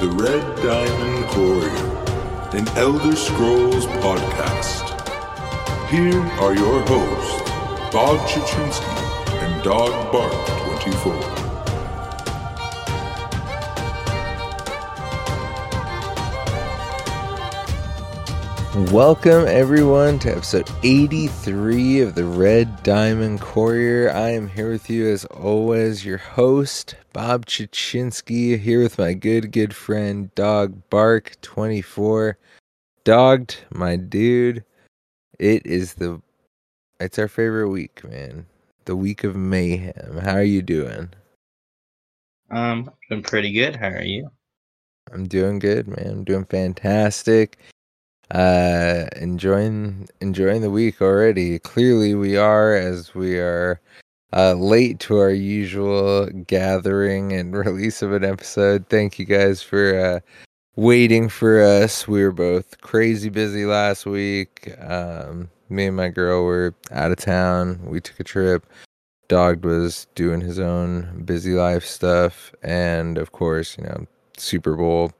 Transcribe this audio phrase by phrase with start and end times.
[0.00, 4.88] The Red Diamond Courier, an Elder Scrolls podcast.
[5.90, 7.50] Here are your hosts,
[7.92, 8.82] Bob Chichinske
[9.42, 10.32] and Dog Bark
[10.80, 11.39] 24.
[18.88, 24.10] Welcome, everyone, to episode 83 of the Red Diamond Courier.
[24.10, 29.52] I am here with you, as always, your host, Bob Chichinske, here with my good,
[29.52, 32.34] good friend, Dog Bark24.
[33.04, 34.64] Dogged, my dude,
[35.38, 36.20] it is the,
[36.98, 38.46] it's our favorite week, man.
[38.86, 40.18] The week of mayhem.
[40.20, 41.10] How are you doing?
[42.50, 43.76] Um, I'm pretty good.
[43.76, 44.30] How are you?
[45.12, 46.06] I'm doing good, man.
[46.06, 47.58] I'm doing fantastic
[48.30, 51.58] uh enjoying enjoying the week already.
[51.58, 53.80] Clearly we are as we are
[54.32, 58.88] uh late to our usual gathering and release of an episode.
[58.88, 60.20] Thank you guys for uh
[60.76, 62.06] waiting for us.
[62.06, 64.72] We were both crazy busy last week.
[64.80, 67.80] Um me and my girl were out of town.
[67.84, 68.66] We took a trip.
[69.28, 72.54] Dog was doing his own busy life stuff.
[72.62, 75.12] And of course you know super bowl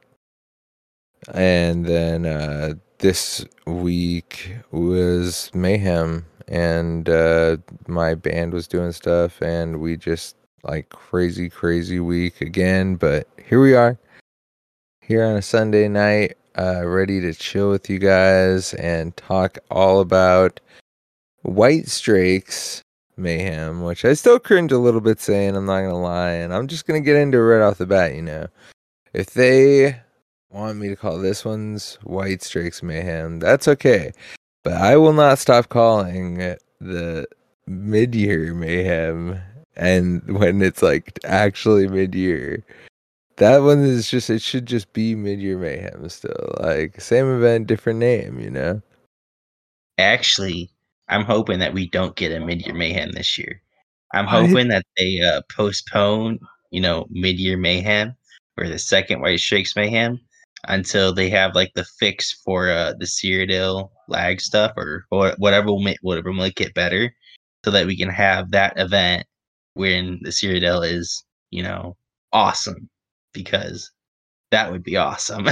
[1.29, 9.79] and then uh this week was mayhem and uh my band was doing stuff and
[9.79, 13.97] we just like crazy crazy week again but here we are
[15.01, 19.99] here on a sunday night uh ready to chill with you guys and talk all
[19.99, 20.59] about
[21.43, 22.81] Whitestrakes
[23.17, 26.67] mayhem which i still cringe a little bit saying i'm not gonna lie and i'm
[26.67, 28.47] just gonna get into it right off the bat you know.
[29.13, 30.01] If they
[30.51, 34.11] want me to call this one's Whitestrakes Mayhem, that's okay.
[34.63, 37.27] But I will not stop calling it the
[37.67, 39.39] mid year mayhem
[39.75, 42.63] and when it's like actually mid year.
[43.37, 46.55] That one is just it should just be mid year mayhem still.
[46.59, 48.81] Like same event, different name, you know?
[49.97, 50.69] Actually,
[51.09, 53.61] I'm hoping that we don't get a mid year mayhem this year.
[54.13, 56.39] I'm hoping that they uh, postpone,
[56.69, 58.15] you know, mid year mayhem
[58.57, 60.19] or the second Whitestrakes mayhem
[60.67, 65.67] until they have like the fix for uh, the Cyrodiil lag stuff or, or whatever
[65.67, 67.13] will make whatever will make it better,
[67.65, 69.25] so that we can have that event
[69.73, 71.95] when the Cyrodiil is you know
[72.33, 72.89] awesome
[73.33, 73.91] because
[74.51, 75.47] that would be awesome.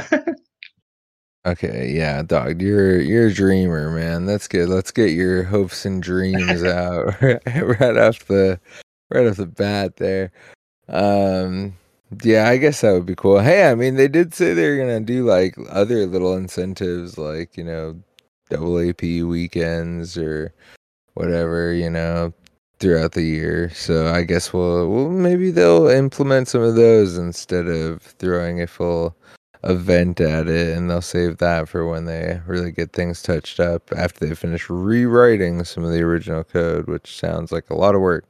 [1.45, 4.25] okay, yeah, dog, you're you're a dreamer, man.
[4.25, 4.69] That's good.
[4.69, 8.59] Let's get your hopes and dreams out right off the
[9.09, 10.31] right off the bat there.
[10.87, 11.75] Um
[12.23, 13.39] yeah, I guess that would be cool.
[13.39, 17.63] Hey, I mean, they did say they're gonna do like other little incentives, like you
[17.63, 18.01] know,
[18.49, 20.53] double AP weekends or
[21.13, 22.33] whatever, you know,
[22.79, 23.69] throughout the year.
[23.71, 28.67] So I guess we'll, well maybe they'll implement some of those instead of throwing a
[28.67, 29.15] full
[29.63, 33.91] event at it, and they'll save that for when they really get things touched up
[33.95, 38.01] after they finish rewriting some of the original code, which sounds like a lot of
[38.01, 38.25] work.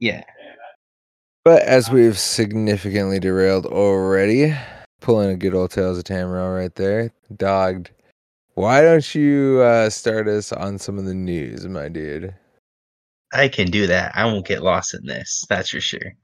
[0.00, 0.24] Yeah,
[1.44, 4.56] but as we've significantly derailed already,
[5.00, 7.90] pulling a good old Tales of Tamriel right there, dogged.
[8.54, 12.34] Why don't you uh, start us on some of the news, my dude?
[13.32, 14.12] I can do that.
[14.14, 15.44] I won't get lost in this.
[15.48, 16.14] That's for sure.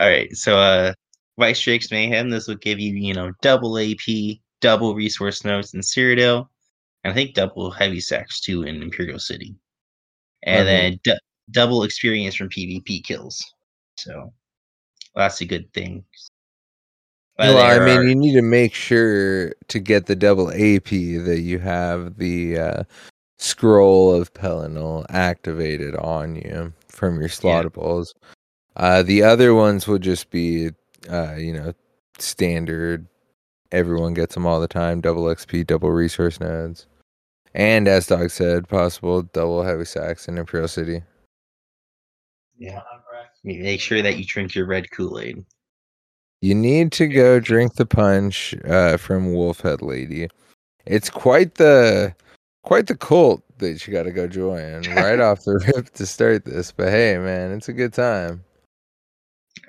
[0.00, 0.34] All right.
[0.34, 0.94] So, uh,
[1.36, 2.30] Whitestrakes Mayhem.
[2.30, 6.48] This will give you, you know, double AP, double resource notes in Cyrodiil,
[7.02, 9.54] and I think double heavy sacks too in Imperial City,
[10.44, 11.18] and then d-
[11.50, 13.53] double experience from PvP kills.
[13.96, 14.32] So
[15.14, 16.04] that's a good thing.
[17.38, 18.04] well, I mean, are...
[18.04, 22.84] you need to make sure to get the double AP that you have the uh,
[23.38, 28.14] scroll of Pelinal activated on you from your slottables.
[28.16, 28.30] Yeah.
[28.76, 30.70] Uh, the other ones will just be,
[31.08, 31.72] uh, you know,
[32.18, 33.06] standard.
[33.72, 35.00] Everyone gets them all the time.
[35.00, 36.86] Double XP, double resource nodes,
[37.54, 41.02] and as Dog said, possible double heavy sacks in Imperial City.
[42.56, 42.80] Yeah.
[43.44, 45.44] Make sure that you drink your red Kool Aid.
[46.40, 50.28] You need to go drink the punch uh, from Wolfhead Lady.
[50.86, 52.14] It's quite the
[52.62, 56.44] quite the cult that you got to go join right off the rip to start
[56.44, 56.72] this.
[56.72, 58.42] But hey, man, it's a good time.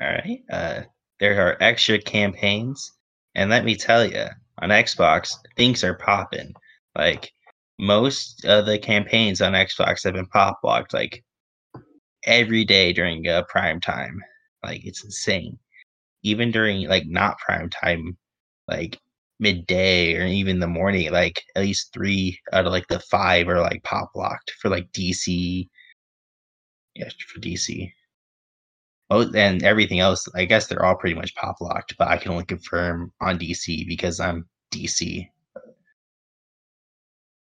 [0.02, 0.42] All right.
[0.50, 0.82] Uh,
[1.20, 2.92] there are extra campaigns,
[3.36, 4.26] and let me tell you,
[4.60, 6.54] on Xbox, things are popping.
[6.98, 7.32] Like
[7.78, 10.94] most of the campaigns on Xbox have been pop blocked.
[10.94, 11.24] Like
[12.26, 14.22] every day during uh, prime time.
[14.64, 15.58] Like it's insane.
[16.24, 18.18] Even during like not prime time,
[18.68, 19.00] like
[19.40, 23.62] midday or even the morning, like at least three out of like the five are
[23.62, 25.68] like pop locked for like DC.
[26.96, 27.92] Yeah, for DC.
[29.12, 32.32] Oh, and everything else, I guess they're all pretty much pop locked, but I can
[32.32, 35.30] only confirm on DC because I'm DC.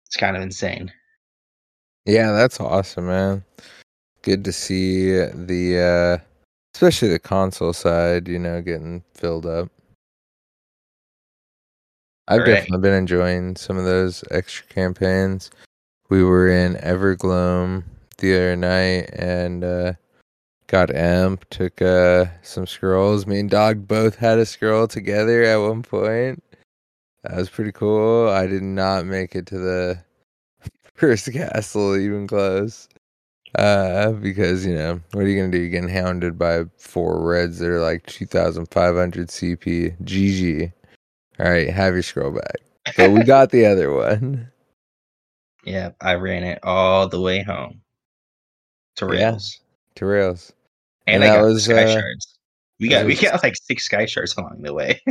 [0.07, 0.91] It's kind of insane.
[2.05, 3.45] Yeah, that's awesome, man.
[4.23, 6.23] Good to see the uh
[6.75, 9.69] especially the console side, you know, getting filled up.
[12.27, 12.47] I've Right.
[12.47, 15.49] definitely been enjoying some of those extra campaigns.
[16.09, 17.83] We were in Evergloam
[18.19, 19.93] the other night and uh
[20.67, 23.25] got Amp, took uh some scrolls.
[23.25, 26.43] Me and Dog both had a scroll together at one point.
[27.23, 28.29] That was pretty cool.
[28.29, 30.03] I did not make it to the
[30.95, 32.87] first castle even close.
[33.55, 35.57] Uh, because you know, what are you gonna do?
[35.59, 39.95] You're getting hounded by four reds that are like 2,500 CP.
[40.03, 40.71] GG.
[41.39, 42.55] All right, have your scroll back.
[42.97, 44.47] But we got the other one.
[45.63, 47.81] Yeah, I ran it all the way home
[48.95, 49.11] to Yeah.
[49.11, 49.59] rails,
[49.93, 50.51] to rails.
[51.05, 52.37] and, And I that got was, sky uh, shards.
[52.79, 54.99] We got we was- got like six sky shards along the way.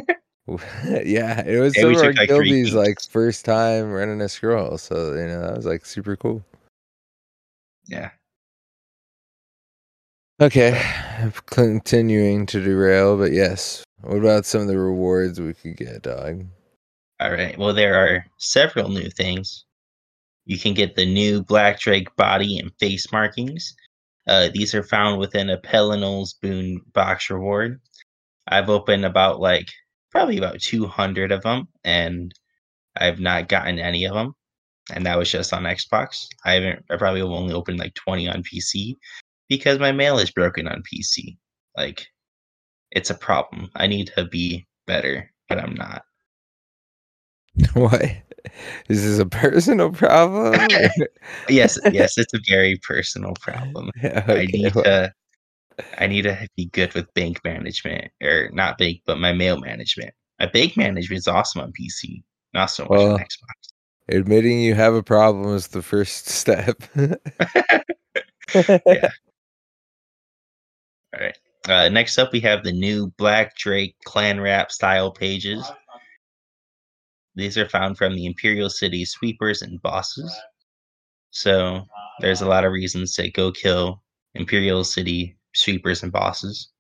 [1.05, 4.77] yeah, it was Yeah, some we of our like, like first time running a scroll,
[4.77, 6.45] so you know that was like super cool.
[7.87, 8.11] yeah,
[10.41, 10.83] Okay,
[11.47, 13.85] continuing to derail, but yes.
[14.01, 16.47] What about some of the rewards we could get, dog?
[17.21, 17.59] all right.
[17.59, 19.67] Well, there are several new things.
[20.47, 23.75] You can get the new Black Drake body and face markings.
[24.27, 27.79] Uh, these are found within a Pelinal's Boon box reward.
[28.49, 29.67] I've opened about like
[30.11, 32.33] probably about 200 of them, and
[32.97, 34.35] I've not gotten any of them.
[34.91, 36.27] And that was just on Xbox.
[36.47, 36.85] I haven't.
[36.91, 38.97] I probably only opened like 20 on PC
[39.51, 41.37] because my mail is broken on PC.
[41.77, 42.07] Like,
[42.93, 43.69] it's a problem.
[43.77, 46.05] I need to be better, but I'm not.
[47.75, 48.01] what?
[48.89, 50.55] Is this a personal problem?
[51.49, 53.91] Yes, yes, it's a very personal problem.
[54.03, 55.15] Yeah, I need well, to
[55.99, 60.13] I need to be good with bank management or not bank, but my mail management.
[60.39, 62.23] My bank management is awesome on PC,
[62.55, 63.73] not so much Well, on Xbox.
[64.09, 66.83] admitting you have a problem is the first step.
[68.87, 69.11] Yeah.
[71.15, 71.39] All right.
[71.69, 75.71] Uh, next up, we have the new Black Drake clan wrap style pages.
[77.35, 80.35] These are found from the Imperial City sweepers and bosses.
[81.31, 81.87] So
[82.21, 84.03] there's a lot of reasons to go kill
[84.35, 86.71] Imperial City sweepers and bosses.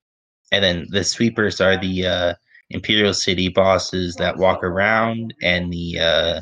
[0.53, 2.35] And then the sweepers are the uh,
[2.71, 6.41] Imperial City bosses that walk around, and the uh,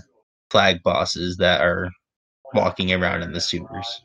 [0.51, 1.91] flag bosses that are
[2.55, 4.03] walking around in the sewers.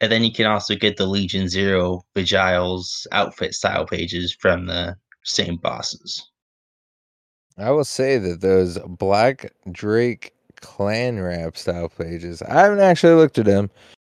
[0.00, 4.96] And then you can also get the Legion Zero Vigiles outfit style pages from the
[5.22, 6.30] same bosses.
[7.56, 13.38] I will say that those Black Drake clan wrap style pages, I haven't actually looked
[13.38, 13.70] at them,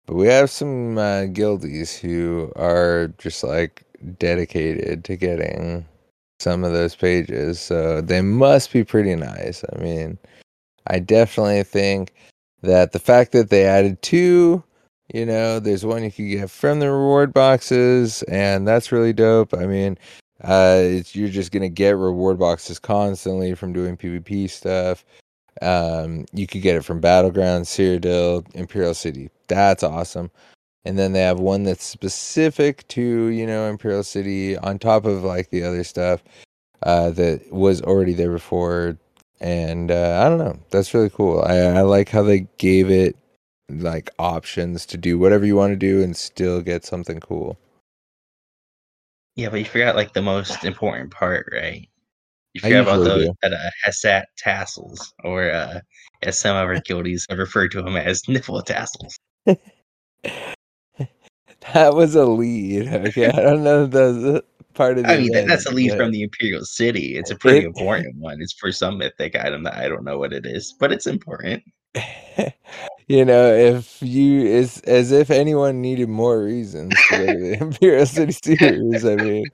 [0.06, 3.84] but we have some uh, guildies who are just like
[4.18, 5.86] dedicated to getting
[6.38, 7.60] some of those pages.
[7.60, 9.64] So they must be pretty nice.
[9.72, 10.18] I mean,
[10.86, 12.14] I definitely think
[12.62, 14.62] that the fact that they added two,
[15.12, 19.54] you know, there's one you can get from the reward boxes, and that's really dope.
[19.54, 19.98] I mean,
[20.42, 25.04] uh, you're just gonna get reward boxes constantly from doing PvP stuff.
[25.62, 29.30] Um, you could get it from Battleground, Cyrodiil, Imperial City.
[29.48, 30.30] That's awesome.
[30.84, 35.24] And then they have one that's specific to you know Imperial City on top of
[35.24, 36.22] like the other stuff
[36.82, 38.98] uh, that was already there before.
[39.40, 41.42] And uh, I don't know, that's really cool.
[41.42, 43.16] I, I like how they gave it
[43.68, 47.58] like options to do whatever you want to do and still get something cool.
[49.34, 51.88] Yeah, but you forgot like the most important part, right?
[52.54, 55.80] You forgot about those that uh, Hesat tassels, or uh,
[56.22, 59.18] as some of our guildies have referred to them as nipple tassels.
[61.72, 62.88] That was a lead.
[62.88, 65.12] Okay, I don't know that's part of the.
[65.12, 67.16] I mean, that, that's a lead but from the Imperial City.
[67.16, 68.40] It's a pretty important one.
[68.40, 71.62] It's for some mythic item that I don't know what it is, but it's important.
[73.08, 77.58] you know, if you it's as if anyone needed more reasons to go to the
[77.60, 79.04] Imperial City Series.
[79.04, 79.50] I mean,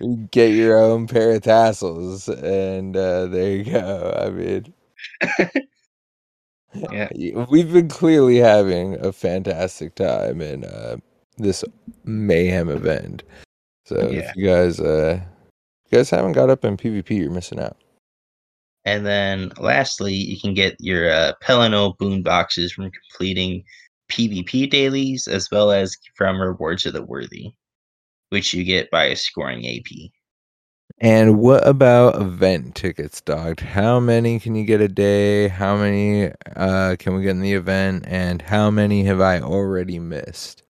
[0.00, 4.14] you get your own pair of tassels, and uh, there you go.
[4.24, 4.72] I mean,
[6.74, 7.08] Yeah.
[7.50, 10.96] we've been clearly having a fantastic time in uh,
[11.36, 11.64] this
[12.04, 13.24] mayhem event.
[13.86, 14.30] So Yeah.
[14.30, 15.20] if you guys, uh,
[15.86, 17.76] if you guys haven't got up in PvP, you're missing out.
[18.84, 23.64] And then lastly, you can get your uh, Pelinal boon boxes from completing
[24.10, 27.52] PvP dailies as well as from Rewards of the Worthy,
[28.30, 30.10] which you get by scoring AP.
[30.98, 33.60] And what about event tickets, dog?
[33.60, 35.48] How many can you get a day?
[35.48, 38.04] How many uh, can we get in the event?
[38.06, 40.62] And how many have I already missed?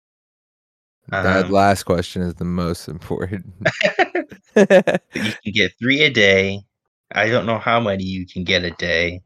[1.09, 3.55] that Um, last question is the most important.
[4.57, 6.62] you can get three a day.
[7.12, 9.23] I don't know how many you can get a day.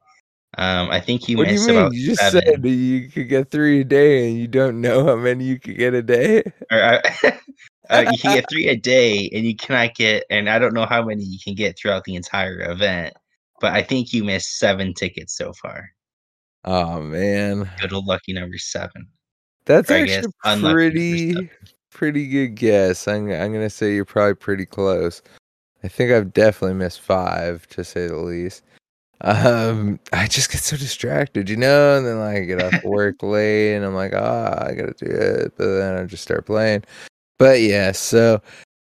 [0.58, 1.70] Um, I think you what do you mean?
[1.70, 2.42] about You just seven.
[2.42, 5.58] said that you could get three a day, and you don't know how many you
[5.58, 6.42] could get a day.
[6.70, 7.00] Or, uh,
[7.90, 10.24] uh, you can get three a day, and you cannot get.
[10.28, 13.14] And I don't know how many you can get throughout the entire event.
[13.60, 15.88] But I think you missed seven tickets so far.
[16.64, 19.08] Oh man, Go to lucky number seven.
[19.64, 21.50] that's Or actually pretty
[21.90, 23.08] pretty good guess.
[23.08, 25.22] I'm I'm gonna say you're probably pretty close.
[25.84, 28.62] I think I've definitely missed five, to say the least.
[29.22, 33.22] Um, I just get so distracted, you know, and then like I get off work
[33.22, 36.84] late, and I'm like, ah, I gotta do it, but then I just start playing.
[37.38, 38.40] But yeah, so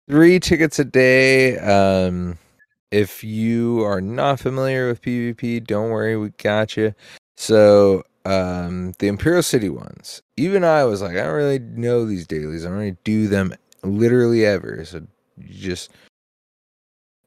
[0.08, 1.58] three tickets a day.
[1.58, 2.38] Um,
[2.90, 6.94] if you are not familiar with PvP, don't worry, we got you.
[7.36, 10.22] So, um, the Imperial City ones.
[10.36, 12.64] Even I was like, I don't really know these dailies.
[12.64, 14.84] I don't really do them literally ever.
[14.84, 15.90] So you just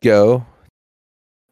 [0.02, 0.46] go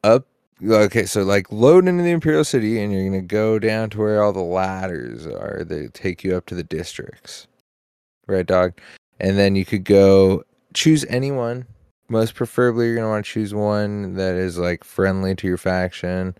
[0.03, 0.25] up.
[0.61, 4.21] Okay, so like load into the Imperial City, and you're gonna go down to where
[4.21, 5.63] all the ladders are.
[5.63, 7.47] that take you up to the districts,
[8.27, 8.73] right, dog?
[9.19, 11.65] And then you could go choose anyone.
[12.09, 16.35] Most preferably, you're gonna want to choose one that is like friendly to your faction.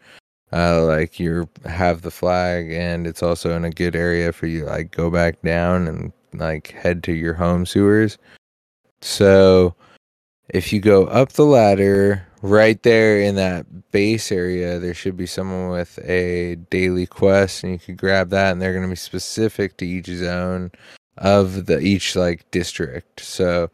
[0.52, 4.66] Uh, like you have the flag, and it's also in a good area for you.
[4.66, 8.18] Like go back down and like head to your home sewers.
[9.02, 9.76] So
[10.50, 15.26] if you go up the ladder, right there in that base area, there should be
[15.26, 18.96] someone with a daily quest, and you could grab that, and they're going to be
[18.96, 20.72] specific to each zone
[21.20, 23.20] of the each like district.
[23.20, 23.70] So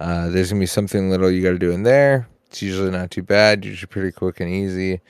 [0.00, 2.28] uh, there's gonna be something little you got to do in there.
[2.46, 5.00] It's usually not too bad, usually pretty quick and easy.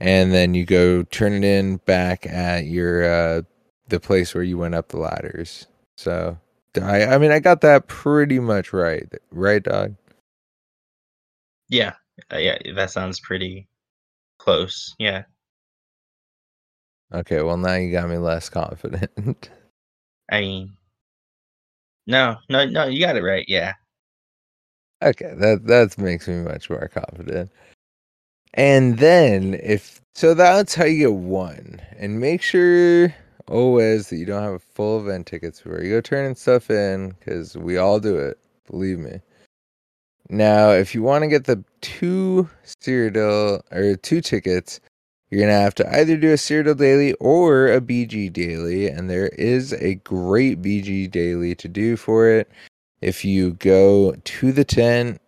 [0.00, 3.42] And then you go turn it in back at your uh,
[3.88, 5.66] the place where you went up the ladders.
[5.96, 6.36] So
[6.80, 9.94] I I mean I got that pretty much right, right, dog?
[11.72, 11.94] Yeah,
[12.30, 13.66] uh, yeah, that sounds pretty
[14.36, 14.94] close.
[14.98, 15.22] Yeah.
[17.14, 19.48] Okay, well now you got me less confident.
[20.30, 20.76] I mean,
[22.06, 23.46] no, no, no, you got it right.
[23.48, 23.72] Yeah.
[25.02, 27.50] Okay, that that makes me much more confident.
[28.52, 31.80] And then if so that's how you get one.
[31.96, 33.14] And make sure
[33.48, 37.14] always that you don't have a full event tickets before you go turning stuff in,
[37.18, 38.38] because we all do it,
[38.70, 39.22] believe me.
[40.32, 44.80] Now, if you want to get the two Cyrodiil or two tickets,
[45.28, 49.26] you're gonna have to either do a Cyrodiil daily or a BG daily, and there
[49.28, 52.50] is a great BG daily to do for it.
[53.02, 55.20] If you go to the tent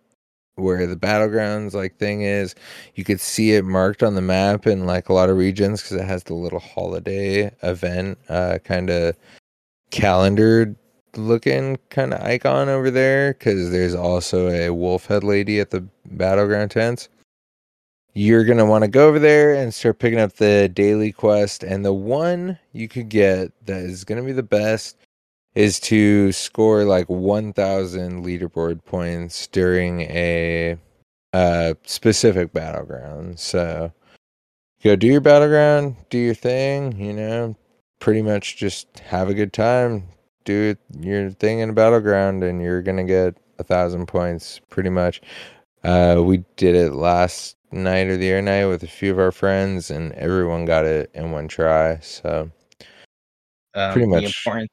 [0.55, 2.55] where the battlegrounds like thing is,
[2.95, 5.97] you could see it marked on the map in like a lot of regions because
[5.97, 9.15] it has the little holiday event uh, kind of
[9.91, 10.75] calendar
[11.17, 15.85] looking kind of icon over there because there's also a wolf head lady at the
[16.05, 17.09] battleground tents.
[18.13, 21.63] You're going to want to go over there and start picking up the daily quest
[21.63, 24.97] and the one you could get that is going to be the best
[25.53, 30.77] is to score like 1000 leaderboard points during a
[31.33, 33.39] uh, specific battleground.
[33.39, 33.91] So
[34.85, 37.55] go do your battleground do your thing you know
[37.99, 40.03] pretty much just have a good time
[40.45, 45.21] do your thing in a battleground and you're gonna get a thousand points pretty much
[45.83, 49.31] uh, we did it last night or the other night with a few of our
[49.31, 52.49] friends and everyone got it in one try so
[53.75, 54.23] Um, Pretty The much.
[54.23, 54.71] important,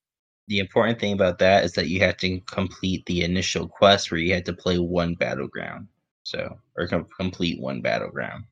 [0.49, 4.21] the important thing about that is that you have to complete the initial quest where
[4.21, 5.89] you had to play one battleground.
[6.25, 8.45] So, or com- complete one battleground.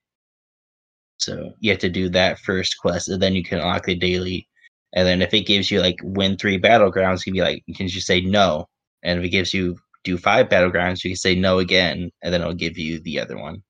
[1.21, 4.49] So you have to do that first quest, and then you can unlock the daily.
[4.93, 7.75] And then if it gives you like win three battlegrounds, you can be like, you
[7.75, 8.69] can just say no.
[9.03, 12.41] And if it gives you do five battlegrounds, you can say no again, and then
[12.41, 13.63] it'll give you the other one,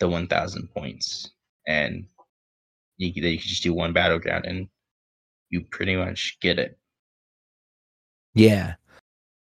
[0.00, 1.30] the one thousand points,
[1.66, 2.06] and
[2.98, 4.68] you then you can just do one battleground, and
[5.50, 6.78] you pretty much get it.
[8.34, 8.74] Yeah.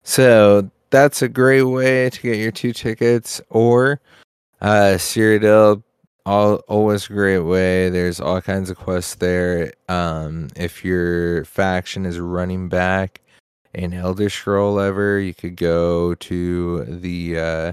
[0.05, 4.01] So that's a great way to get your two tickets or
[4.61, 5.83] uh Cyrodiil
[6.27, 7.89] all always a great way.
[7.89, 9.73] There's all kinds of quests there.
[9.89, 13.21] Um if your faction is running back
[13.75, 17.73] an Elder Scroll ever, you could go to the uh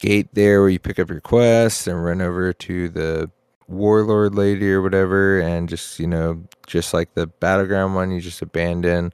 [0.00, 3.30] gate there where you pick up your quests and run over to the
[3.68, 8.42] warlord lady or whatever and just you know just like the battleground one you just
[8.42, 9.12] abandon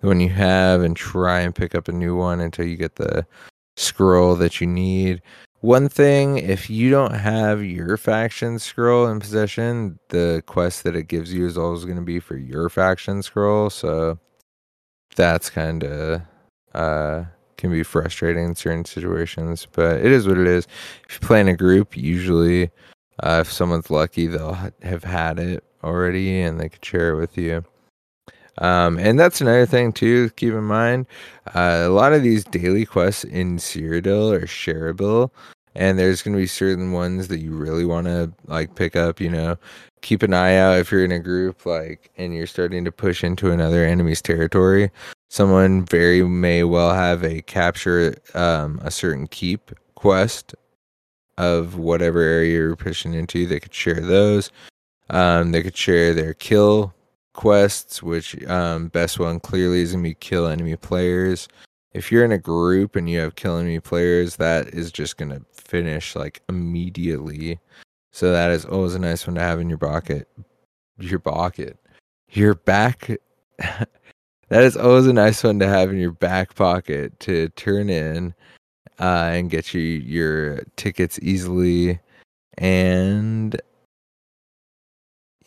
[0.00, 2.96] the one you have and try and pick up a new one until you get
[2.96, 3.26] the
[3.76, 5.22] scroll that you need.
[5.60, 11.08] One thing, if you don't have your faction scroll in possession, the quest that it
[11.08, 13.68] gives you is always going to be for your faction scroll.
[13.68, 14.18] So
[15.16, 16.22] that's kind of
[16.74, 17.24] uh
[17.58, 20.66] can be frustrating in certain situations, but it is what it is.
[21.06, 22.70] If you play in a group, usually
[23.22, 27.36] uh, if someone's lucky, they'll have had it already and they could share it with
[27.36, 27.62] you.
[28.60, 30.30] Um, and that's another thing too.
[30.30, 31.06] Keep in mind,
[31.54, 35.30] uh, a lot of these daily quests in Cyrodiil are shareable,
[35.74, 39.20] and there's going to be certain ones that you really want to like pick up.
[39.20, 39.56] You know,
[40.02, 43.24] keep an eye out if you're in a group like and you're starting to push
[43.24, 44.90] into another enemy's territory.
[45.30, 50.54] Someone very may well have a capture um, a certain keep quest
[51.38, 53.46] of whatever area you're pushing into.
[53.46, 54.50] They could share those.
[55.08, 56.94] Um, they could share their kill
[57.40, 61.48] quests, which um, best one clearly is gonna be kill enemy players.
[61.94, 65.40] If you're in a group and you have kill enemy players, that is just gonna
[65.50, 67.58] finish like immediately.
[68.12, 70.28] So that is always a nice one to have in your pocket.
[70.98, 71.78] Your pocket.
[72.28, 73.10] Your back.
[73.58, 73.88] that
[74.62, 78.34] is always a nice one to have in your back pocket to turn in
[78.98, 82.00] uh, and get you your tickets easily.
[82.58, 83.58] And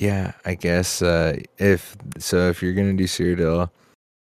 [0.04, 3.70] yeah, I guess uh, if so, if you're gonna do Cyrodiil,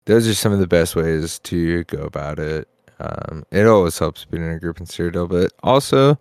[0.05, 2.69] those are some of the best ways to go about it.
[3.01, 6.17] Um, it always helps being in a group in Cyrodiil, but also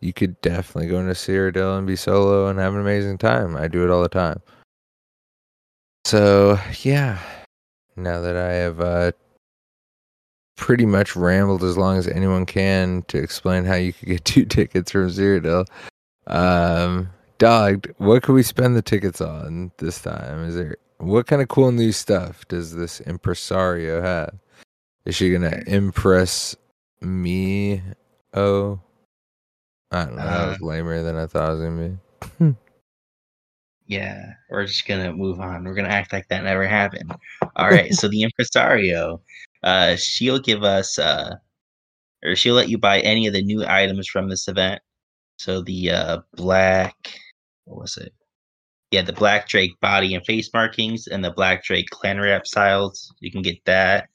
[0.00, 3.56] you could definitely go into Cyrodiil and be solo and have an amazing time.
[3.56, 4.42] I do it all the time.
[6.04, 7.18] So yeah,
[7.96, 9.12] now that I have uh,
[10.56, 14.44] pretty much rambled as long as anyone can to explain how you could get two
[14.44, 15.64] tickets from Cyrodiil.
[16.26, 17.08] Um,
[17.40, 20.44] Dog, what could we spend the tickets on this time?
[20.44, 24.38] Is there what kind of cool new stuff does this impresario have?
[25.06, 26.54] Is she gonna impress
[27.00, 27.80] me?
[28.34, 28.78] Oh,
[29.90, 30.22] I don't know.
[30.22, 31.98] that was uh, lamer than I thought it was gonna
[32.38, 32.56] be.
[33.86, 35.64] yeah, we're just gonna move on.
[35.64, 37.10] We're gonna act like that never happened.
[37.56, 37.94] All right.
[37.94, 39.22] so the impresario,
[39.62, 41.36] uh, she'll give us, uh,
[42.22, 44.82] or she'll let you buy any of the new items from this event.
[45.38, 47.14] So the uh, black
[47.70, 48.12] what was it?
[48.90, 53.14] Yeah, the Black Drake body and face markings and the Black Drake clan wrap styles.
[53.20, 54.08] You can get that.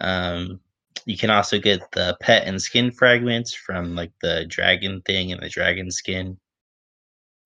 [0.00, 0.60] Um,
[1.04, 5.42] you can also get the pet and skin fragments from like the dragon thing and
[5.42, 6.38] the dragon skin.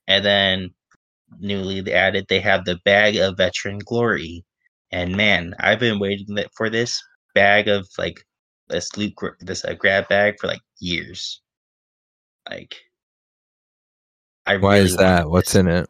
[0.08, 0.74] And then
[1.40, 4.44] newly added, they have the bag of veteran glory.
[4.90, 7.02] And man, I've been waiting for this
[7.34, 8.20] bag of like
[8.68, 11.40] this loot, this uh, grab bag for like years.
[12.50, 12.76] Like
[14.46, 15.31] I Why really is that?
[15.31, 15.88] What's in it?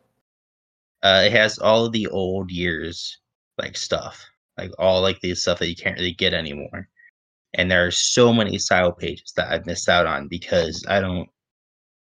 [1.03, 3.19] Uh, it has all of the old years
[3.59, 4.25] like stuff,
[4.59, 6.89] like all like the stuff that you can't really get anymore.
[7.55, 11.29] And there are so many style pages that I've missed out on because I don't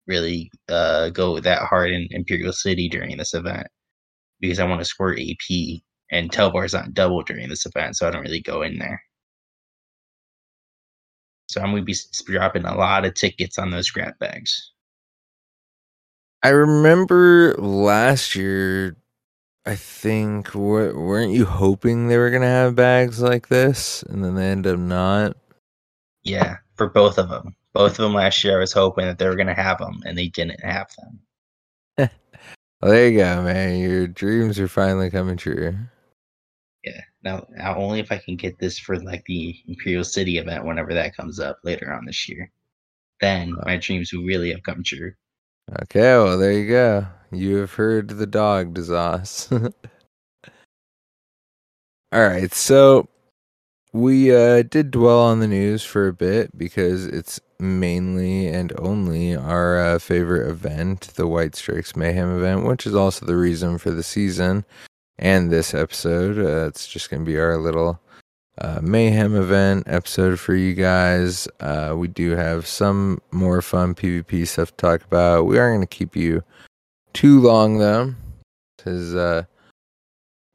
[0.06, 3.66] really uh, go that hard in Imperial City during this event
[4.40, 5.80] because I want to score AP
[6.10, 9.02] and Telvar's not double during this event, so I don't really go in there.
[11.48, 14.72] So I'm gonna be dropping a lot of tickets on those grab bags.
[16.42, 18.96] I remember last year,
[19.64, 24.02] I think, weren't you hoping they were going to have bags like this?
[24.04, 25.36] And then they end up not?
[26.22, 27.56] Yeah, for both of them.
[27.72, 30.00] Both of them last year, I was hoping that they were going to have them,
[30.06, 31.20] and they didn't have them.
[32.80, 33.78] well, there you go, man.
[33.78, 35.76] Your dreams are finally coming true.
[36.84, 37.00] Yeah.
[37.22, 40.94] Now, now, only if I can get this for like the Imperial City event whenever
[40.94, 42.50] that comes up later on this year,
[43.20, 45.12] then my dreams will really have come true.
[45.82, 47.06] Okay, well there you go.
[47.32, 49.50] You have heard the dog, Dazas.
[52.12, 53.08] All right, so
[53.92, 59.34] we uh, did dwell on the news for a bit because it's mainly and only
[59.34, 64.04] our uh, favorite event, the Whitestrakes Mayhem event, which is also the reason for the
[64.04, 64.64] season
[65.18, 66.38] and this episode.
[66.38, 68.00] Uh, it's just going to be our little
[68.58, 71.46] uh, mayhem event episode for you guys.
[71.60, 75.46] Uh, we do have some more fun PvP stuff to talk about.
[75.46, 76.42] We aren't going to keep you
[77.12, 78.14] too long though,
[78.76, 79.44] because uh,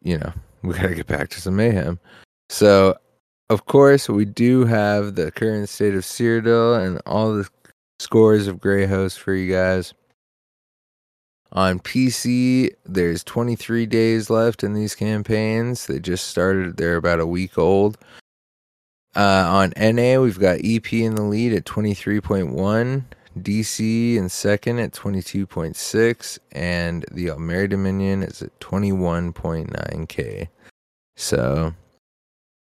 [0.01, 0.33] you know
[0.63, 1.99] we got to get back to some mayhem.
[2.49, 2.97] So,
[3.49, 7.49] of course, we do have the current state of Cyrodiil and all the
[7.99, 9.93] scores of Gray Host for you guys.
[11.53, 15.87] On PC, there's 23 days left in these campaigns.
[15.87, 17.97] They just started, they're about a week old.
[19.15, 23.03] Uh, on NA, we've got EP in the lead at 23.1,
[23.37, 30.47] DC in second at 22.6, and the Aldmeri Dominion is at 21.9k.
[31.17, 31.73] So,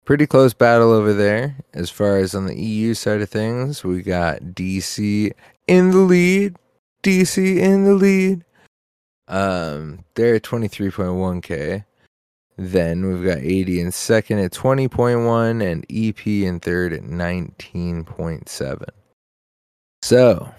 [0.04, 1.56] pretty close battle over there.
[1.72, 5.32] As far as on the EU side of things, we got DC
[5.66, 6.56] in the lead.
[7.02, 8.44] DC in the lead.
[9.28, 11.84] Um, they're at 23.1k.
[12.58, 18.84] Then we've got AD in second at 20.1 and EP in third at 19.7.
[20.02, 20.54] So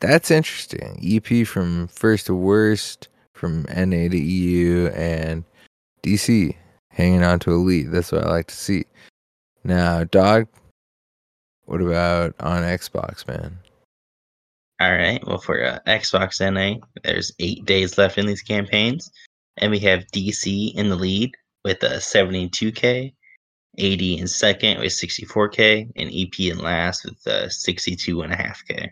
[0.00, 1.00] that's interesting.
[1.02, 5.44] EP from first to worst, from NA to EU, and
[6.02, 6.54] DC
[6.90, 7.90] hanging on to elite.
[7.90, 8.84] That's what I like to see.
[9.64, 10.46] Now, dog,
[11.64, 13.58] what about on Xbox, man?
[14.80, 15.20] All right.
[15.26, 19.10] Well, for uh, Xbox NA, there's eight days left in these campaigns,
[19.56, 23.12] and we have DC in the lead with a 72k,
[23.78, 28.90] AD in second with 64k, and EP in last with uh, 62.5k.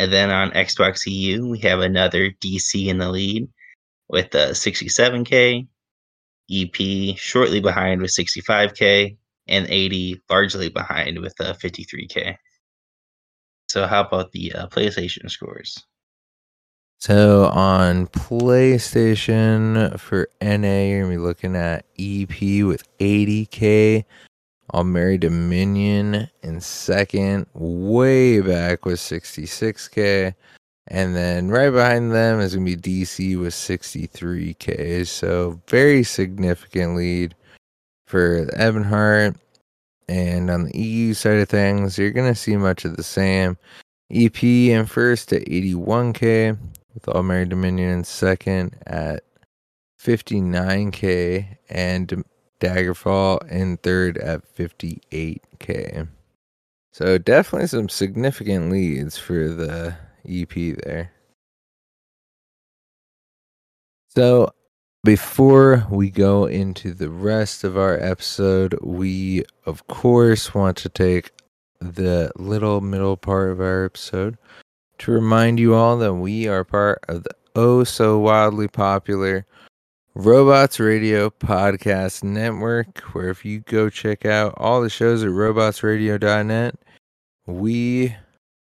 [0.00, 3.48] And then on Xbox EU, we have another DC in the lead
[4.08, 5.68] with a 67k,
[6.50, 12.36] EP shortly behind with 65k, and AD largely behind with a 53k.
[13.70, 15.80] So how about the uh, PlayStation scores?
[16.98, 24.04] So on PlayStation for NA, you're gonna be looking at EP with 80k.
[24.74, 30.34] Aldmeri Dominion in second, way back with 66k.
[30.88, 35.06] And then right behind them is gonna be DC with 63k.
[35.06, 37.36] So very significant lead
[38.08, 39.36] for the Ebonheart.
[40.10, 43.56] And on the EU side of things, you're going to see much of the same.
[44.10, 46.58] EP in first at 81k,
[46.94, 49.22] with Aldmeri Dominion in second at
[50.02, 52.24] 59k, and
[52.58, 56.08] Daggerfall in third at 58k.
[56.92, 59.94] So definitely some significant leads for the
[60.28, 61.12] EP there.
[64.08, 64.52] So
[65.02, 71.30] before we go into the rest of our episode, we of course want to take
[71.80, 74.36] the little middle part of our episode
[74.98, 79.46] to remind you all that we are part of the oh so wildly popular
[80.14, 86.74] Robots Radio Podcast Network, where if you go check out all the shows at robotsradio.net,
[87.46, 88.16] we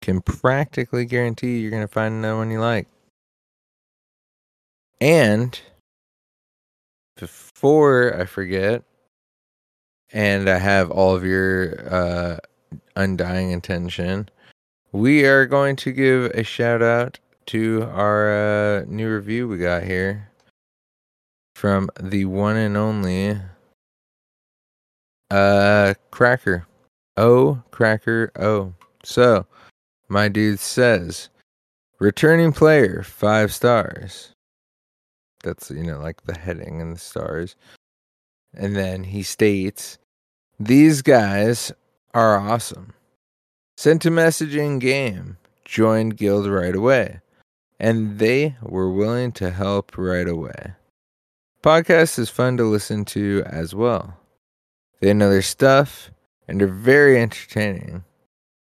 [0.02, 2.88] can practically guarantee you're going to find another one you like.
[5.00, 5.58] And
[7.16, 8.82] before I forget,
[10.12, 12.38] and I have all of your uh,
[12.94, 14.28] undying attention,
[14.92, 19.82] we are going to give a shout out to our uh, new review we got
[19.82, 20.30] here
[21.54, 23.38] from the one and only
[25.30, 26.66] uh Cracker.
[27.16, 28.30] Oh, Cracker.
[28.36, 28.74] Oh.
[29.04, 29.46] So,
[30.08, 31.30] my dude says,
[31.98, 34.35] returning player, five stars.
[35.46, 37.54] That's, you know, like the heading and the stars.
[38.52, 39.98] And then he states,
[40.58, 41.72] These guys
[42.12, 42.94] are awesome.
[43.76, 47.20] Sent a message in game, joined guild right away,
[47.78, 50.72] and they were willing to help right away.
[51.62, 54.18] Podcast is fun to listen to as well.
[55.00, 56.10] They know their stuff
[56.48, 58.04] and are very entertaining.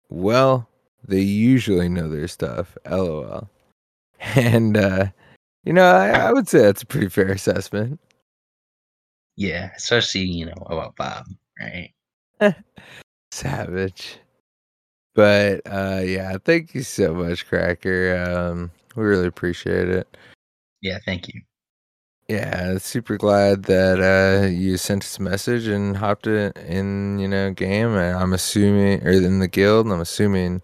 [0.09, 0.69] Well,
[1.07, 3.49] they usually know their stuff, lol.
[4.35, 5.07] And uh
[5.67, 8.01] you know, I, I would say that's a pretty fair assessment.
[9.35, 11.27] Yeah, especially, you know, about Bob,
[11.61, 11.93] right?
[13.33, 14.19] Savage.
[15.15, 18.17] But uh yeah, thank you so much, Cracker.
[18.17, 20.17] Um we really appreciate it.
[20.83, 21.43] Yeah, thank you.
[22.29, 27.27] Yeah, super glad that uh you sent us a message and hopped it in, you
[27.29, 27.95] know, game.
[27.97, 30.63] And I'm assuming or in the guild, I'm assuming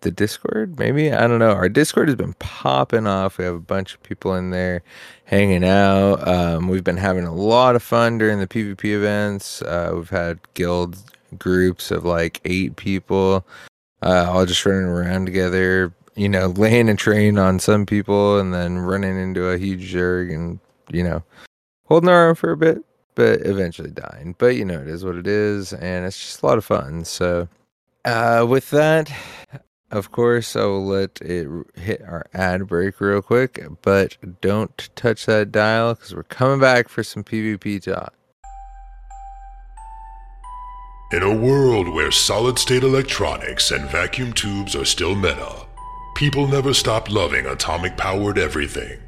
[0.00, 1.52] the Discord, maybe I don't know.
[1.52, 3.38] Our Discord has been popping off.
[3.38, 4.82] We have a bunch of people in there
[5.24, 6.26] hanging out.
[6.26, 9.62] Um, we've been having a lot of fun during the PvP events.
[9.62, 10.96] Uh, we've had guild
[11.38, 13.46] groups of like eight people,
[14.02, 15.92] uh, all just running around together.
[16.14, 20.30] You know, laying a train on some people and then running into a huge jerk
[20.30, 20.58] and
[20.90, 21.22] you know
[21.84, 22.84] holding our own for a bit,
[23.14, 24.34] but eventually dying.
[24.38, 27.04] But you know, it is what it is, and it's just a lot of fun.
[27.04, 27.48] So.
[28.02, 29.12] Uh, with that,
[29.90, 35.26] of course, I will let it hit our ad break real quick, but don't touch
[35.26, 38.14] that dial because we're coming back for some PvP talk.
[41.12, 45.66] In a world where solid state electronics and vacuum tubes are still meta,
[46.14, 49.00] people never stop loving atomic powered everything.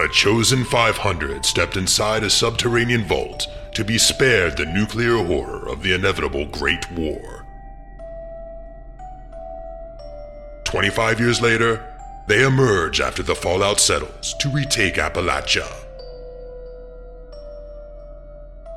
[0.00, 5.82] A chosen 500 stepped inside a subterranean vault to be spared the nuclear horror of
[5.82, 7.31] the inevitable Great War.
[10.72, 11.84] 25 years later,
[12.28, 15.70] they emerge after the fallout settles to retake Appalachia.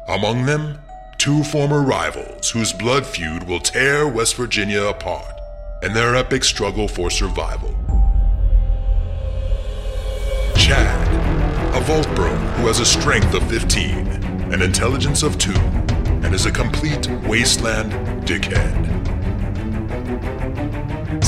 [0.10, 0.78] Among them,
[1.18, 5.40] two former rivals whose blood feud will tear West Virginia apart
[5.84, 7.74] in their epic struggle for survival.
[10.58, 11.08] Chad,
[11.74, 16.46] a vault bro who has a strength of 15, an intelligence of 2, and is
[16.46, 17.94] a complete wasteland
[18.28, 18.96] dickhead.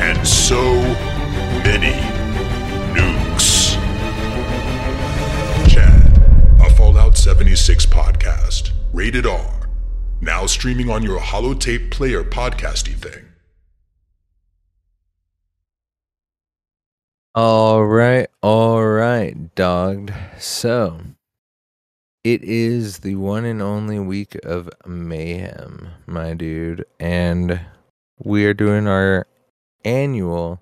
[0.00, 0.62] and so
[1.64, 1.92] many
[2.94, 3.74] nukes.
[5.68, 6.18] Chad,
[6.60, 9.68] a Fallout 76 podcast, rated R,
[10.20, 13.24] now streaming on your holotape player podcasty thing.
[17.34, 20.12] All right, all right, dogged.
[20.38, 21.00] So,
[22.22, 27.60] it is the one and only week of mayhem, my dude, and
[28.18, 29.26] we are doing our
[29.84, 30.60] annual,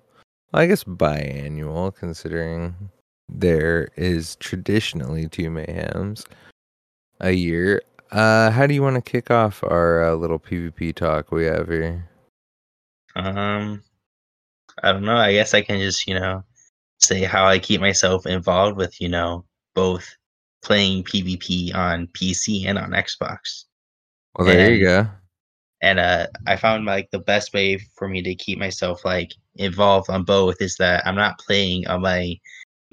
[0.53, 2.89] I guess biannual, considering
[3.29, 6.25] there is traditionally two mayhems
[7.19, 7.81] a year.
[8.11, 11.67] Uh, how do you want to kick off our uh, little PvP talk we have
[11.67, 12.09] here?
[13.15, 13.83] Um,
[14.83, 15.17] I don't know.
[15.17, 16.43] I guess I can just, you know,
[16.99, 19.43] say how I keep myself involved with, you know,
[19.75, 20.15] both
[20.63, 23.65] playing PvP on PC and on Xbox.
[24.35, 25.07] Well, there you go.
[25.81, 30.09] And uh I found like the best way for me to keep myself like involved
[30.09, 32.35] on both is that I'm not playing on my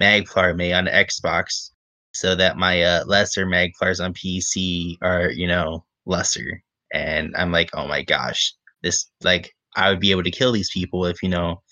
[0.01, 1.71] Magplar on Xbox
[2.13, 6.63] so that my uh lesser Magplars on PC are, you know, lesser.
[6.93, 10.71] And I'm like, oh my gosh, this like I would be able to kill these
[10.71, 11.63] people if, you know,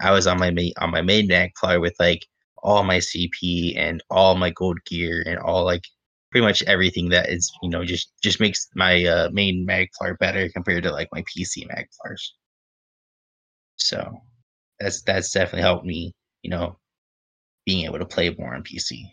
[0.00, 2.26] I was on my on my main Magplar with like
[2.62, 5.84] all my CP and all my gold gear and all like
[6.30, 10.48] pretty much everything that is you know just just makes my uh, main Magplar better
[10.48, 12.30] compared to like my PC Magplars.
[13.76, 14.20] So
[14.78, 16.12] that's that's definitely helped me,
[16.42, 16.76] you know,
[17.66, 19.04] being able to play more on PC.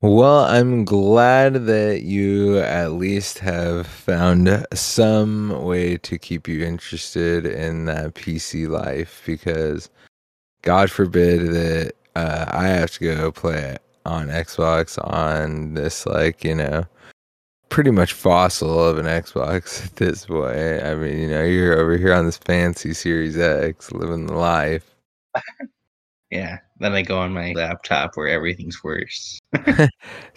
[0.00, 7.46] Well, I'm glad that you at least have found some way to keep you interested
[7.46, 9.88] in that PC life because
[10.60, 16.54] God forbid that uh, I have to go play on Xbox on this, like, you
[16.54, 16.84] know,
[17.68, 20.82] pretty much fossil of an Xbox at this point.
[20.84, 24.94] I mean, you know, you're over here on this fancy Series X living the life.
[26.30, 26.58] Yeah.
[26.80, 29.38] Then I go on my laptop where everything's worse.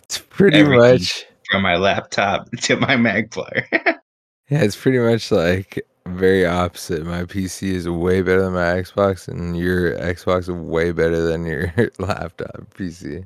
[0.03, 0.79] It's pretty Everything.
[0.79, 1.25] much.
[1.51, 3.65] From my laptop to my Magplar.
[3.73, 7.05] Yeah, it's pretty much like very opposite.
[7.05, 11.45] My PC is way better than my Xbox, and your Xbox is way better than
[11.45, 13.25] your laptop PC.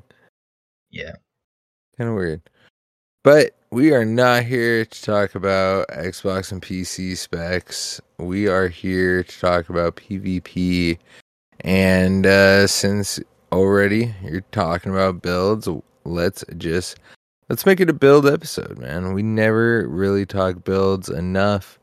[0.92, 1.12] Yeah.
[1.98, 2.42] Kind of weird.
[3.24, 8.00] But we are not here to talk about Xbox and PC specs.
[8.18, 10.98] We are here to talk about PvP.
[11.60, 13.18] And uh, since
[13.50, 15.68] already you're talking about builds,
[16.04, 16.98] let's just
[17.48, 19.12] let's make it a build episode, man.
[19.12, 21.78] We never really talk builds enough.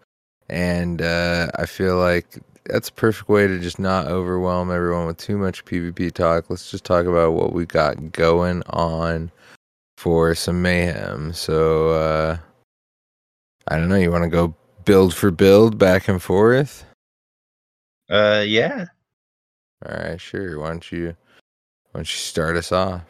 [0.50, 2.40] And uh, I feel like
[2.70, 6.50] that's a perfect way to just not overwhelm everyone with too much PvP talk.
[6.50, 9.32] Let's just talk about what we got going on
[9.98, 11.34] for some mayhem.
[11.34, 12.38] So uh
[13.68, 14.56] I don't know, you want to go
[14.86, 16.86] build for build back and forth?
[18.10, 18.86] Uh yeah.
[19.86, 20.60] All right, sure.
[20.60, 21.08] Why don't you
[21.92, 23.02] why don't you start us off?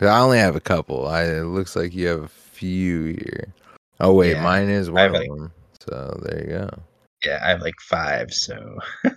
[0.00, 1.06] I only have a couple.
[1.06, 3.54] I it looks like you have a few here.
[4.00, 5.52] Oh wait, Yeah, mine is one of like- them.
[5.88, 6.82] So there you go.
[7.24, 8.78] Yeah, I have like five, so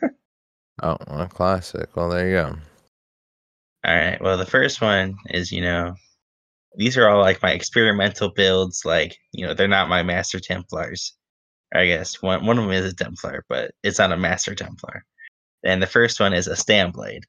[0.84, 1.96] Oh, well, classic.
[1.96, 2.58] Well, there you go.
[3.86, 4.22] All right.
[4.22, 5.96] Well, the first one is, you know,
[6.76, 8.84] these are all like my experimental builds.
[8.84, 11.14] Like, you know, they're not my master Templars.
[11.74, 15.06] I guess one one of them is a Templar, but it's not a master Templar.
[15.64, 17.24] And the first one is a Stam Blade.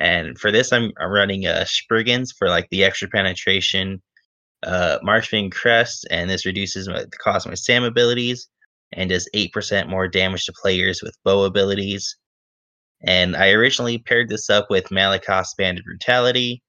[0.00, 4.02] And for this, I'm, I'm running a Spriggans for like the extra penetration,
[4.64, 8.48] uh, Marksman's Crest, and this reduces my, the cost of my Stam abilities
[8.92, 12.16] and does 8% more damage to players with bow abilities.
[13.04, 16.62] And I originally paired this up with Malakos Banded Brutality,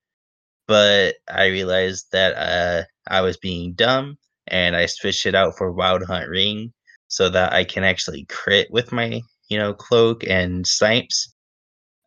[0.67, 5.71] but I realized that uh, I was being dumb and I switched it out for
[5.71, 6.73] Wild Hunt Ring
[7.07, 11.33] so that I can actually crit with my, you know, cloak and snipes.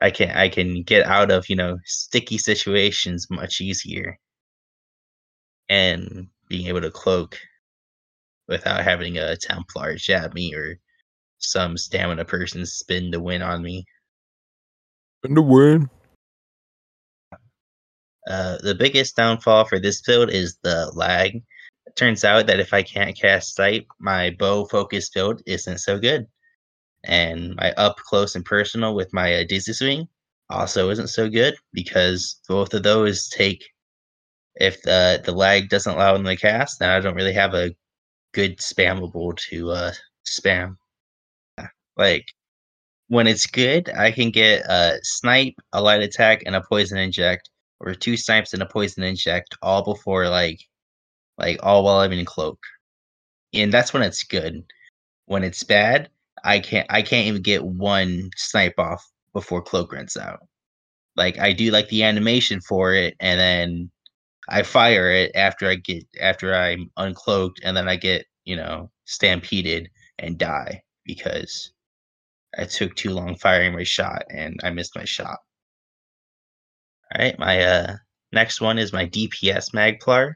[0.00, 4.18] I can I can get out of, you know, sticky situations much easier.
[5.68, 7.38] And being able to cloak
[8.48, 10.78] without having a Templar jab me or
[11.38, 13.84] some stamina person spin the win on me.
[15.20, 15.90] Spin the win.
[18.28, 21.36] Uh, the biggest downfall for this build is the lag.
[21.86, 25.98] It turns out that if I can't cast sight, my bow focus build isn't so
[25.98, 26.26] good.
[27.04, 30.08] And my up close and personal with my uh, dizzy swing
[30.50, 33.64] also isn't so good because both of those take
[34.56, 37.74] if the the lag doesn't allow them to cast, then I don't really have a
[38.36, 39.92] good spammable to uh,
[40.26, 40.76] spam.
[41.96, 42.26] Like
[43.08, 47.48] when it's good, I can get a snipe, a light attack, and a poison inject,
[47.80, 50.60] or two snipes and a poison inject, all before like
[51.38, 52.58] like all while I'm in cloak.
[53.54, 54.62] And that's when it's good.
[55.24, 56.10] When it's bad,
[56.44, 60.40] I can't I can't even get one snipe off before cloak runs out.
[61.16, 63.90] Like I do like the animation for it, and then
[64.48, 68.90] I fire it after I get after I'm uncloaked, and then I get you know
[69.06, 71.72] stampeded and die because
[72.58, 75.38] I took too long firing my shot and I missed my shot.
[77.14, 77.96] All right, my uh
[78.32, 80.34] next one is my DPS Magplar,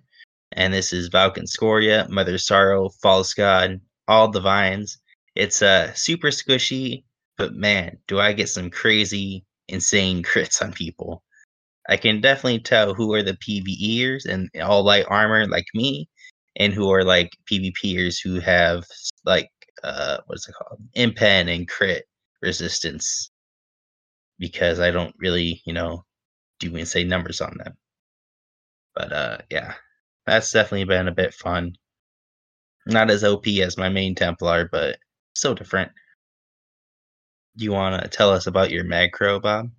[0.53, 4.99] and this is Valkyn Skoria, Mother Sorrow, False God, all divines.
[5.37, 7.05] It's uh super squishy,
[7.39, 11.23] but man, do I get some crazy, insane crits on people.
[11.91, 16.09] I can definitely tell who are the PvEers and all light armor like me,
[16.57, 18.85] and who are like PvPers who have
[19.25, 19.51] like
[19.83, 20.81] uh what's it called?
[20.97, 22.05] Impen and crit
[22.43, 23.31] resistance.
[24.39, 26.05] Because I don't really, you know,
[26.61, 27.75] do insane numbers on them.
[28.95, 29.75] But uh yeah.
[30.27, 31.75] That's definitely been a bit fun.
[32.87, 34.99] Not as OP as my main Templar, but
[35.35, 35.91] so different.
[37.57, 39.71] Do you want to tell us about your Magcro, Bob?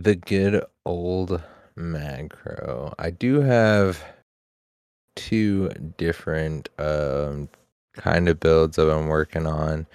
[0.00, 1.42] The good old
[1.74, 2.94] macro.
[3.00, 4.00] I do have
[5.16, 7.48] two different um,
[7.94, 9.88] kind of builds I've been working on.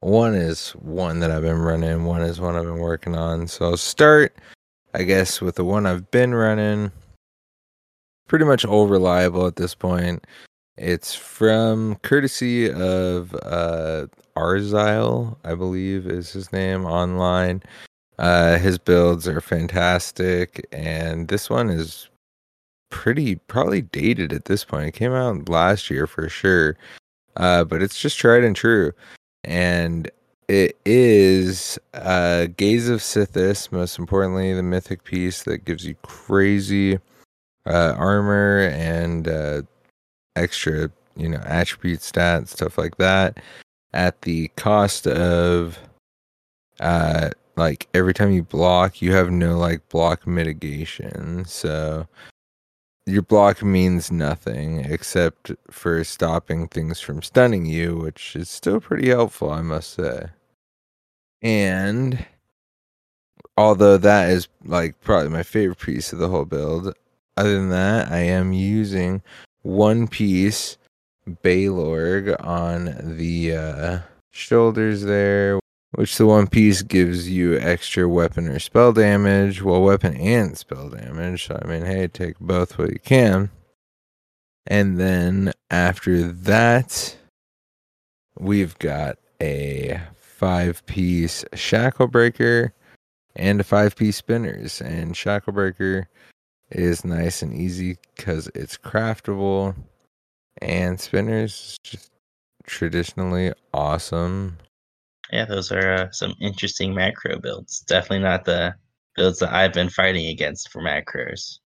[0.00, 3.46] One is one that I've been running, one is one I've been working on.
[3.48, 4.34] So I'll start,
[4.94, 6.90] I guess, with the one I've been running.
[8.28, 10.26] Pretty much all reliable at this point.
[10.78, 17.62] It's from courtesy of uh, Arzile, I believe is his name online.
[18.20, 22.10] Uh, his builds are fantastic, and this one is
[22.90, 24.88] pretty probably dated at this point.
[24.88, 26.76] It came out last year for sure,
[27.36, 28.92] uh, but it's just tried and true,
[29.42, 30.10] and
[30.48, 33.72] it is uh, Gaze of Sithis.
[33.72, 36.98] Most importantly, the mythic piece that gives you crazy
[37.64, 39.62] uh, armor and uh,
[40.36, 43.38] extra, you know, attribute stats, stuff like that,
[43.94, 45.78] at the cost of
[46.80, 51.44] uh like every time you block, you have no like block mitigation.
[51.44, 52.06] So
[53.06, 59.08] your block means nothing except for stopping things from stunning you, which is still pretty
[59.08, 60.30] helpful, I must say.
[61.42, 62.24] And
[63.56, 66.94] although that is like probably my favorite piece of the whole build,
[67.36, 69.22] other than that, I am using
[69.62, 70.76] one piece
[71.42, 73.98] Balorgh on the uh,
[74.30, 75.59] shoulders there
[75.92, 80.88] which the one piece gives you extra weapon or spell damage, well, weapon and spell
[80.88, 81.46] damage.
[81.46, 83.50] So, I mean, hey, take both what you can.
[84.66, 87.16] And then after that,
[88.38, 92.72] we've got a five piece shackle breaker
[93.34, 94.80] and a five piece spinners.
[94.80, 96.08] And shackle breaker
[96.70, 99.74] is nice and easy because it's craftable,
[100.62, 102.10] and spinners is just
[102.64, 104.56] traditionally awesome
[105.32, 107.80] yeah, those are uh, some interesting macro builds.
[107.80, 108.74] Definitely not the
[109.16, 111.58] builds that I've been fighting against for macros.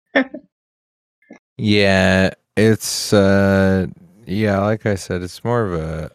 [1.56, 3.86] yeah, it's uh
[4.26, 6.10] yeah, like I said, it's more of a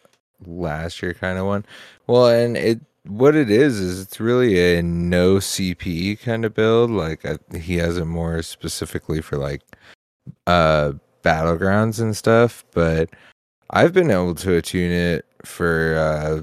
[0.46, 1.64] last year kind of one.
[2.06, 6.90] Well, and it what it is is it's really a no CP kind of build.
[6.90, 9.62] Like uh, he has it more specifically for like
[10.46, 10.92] uh
[11.22, 13.10] battlegrounds and stuff, but
[13.70, 16.42] I've been able to attune it for uh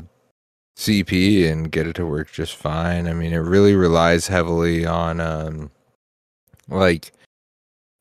[0.77, 3.07] CP and get it to work just fine.
[3.07, 5.71] I mean, it really relies heavily on um
[6.69, 7.11] like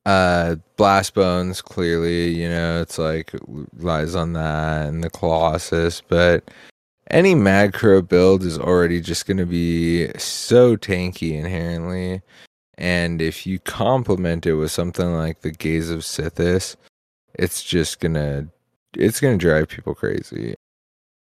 [0.05, 6.45] uh blast bones clearly, you know, it's like relies on that and the colossus, but
[7.11, 12.21] any Magcro build is already just going to be so tanky inherently.
[12.79, 16.77] And if you complement it with something like the Gaze of Sithis,
[17.35, 18.49] it's just gonna
[18.95, 20.57] it's gonna drive people crazy.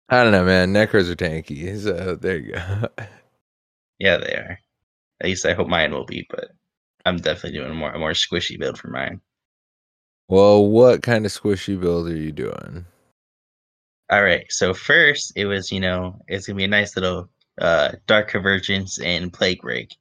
[0.09, 0.73] I don't know, man.
[0.73, 2.89] Necros are tanky, so there you go.
[3.99, 4.59] yeah, they are.
[5.21, 6.51] At least I hope mine will be, but
[7.07, 9.21] I'm definitely doing a more a more squishy build for mine.
[10.29, 12.85] Well, what kind of squishy build are you doing?
[14.11, 14.47] All right.
[14.51, 17.29] So first, it was you know it's gonna be a nice little
[17.61, 19.95] uh, dark convergence and plague break,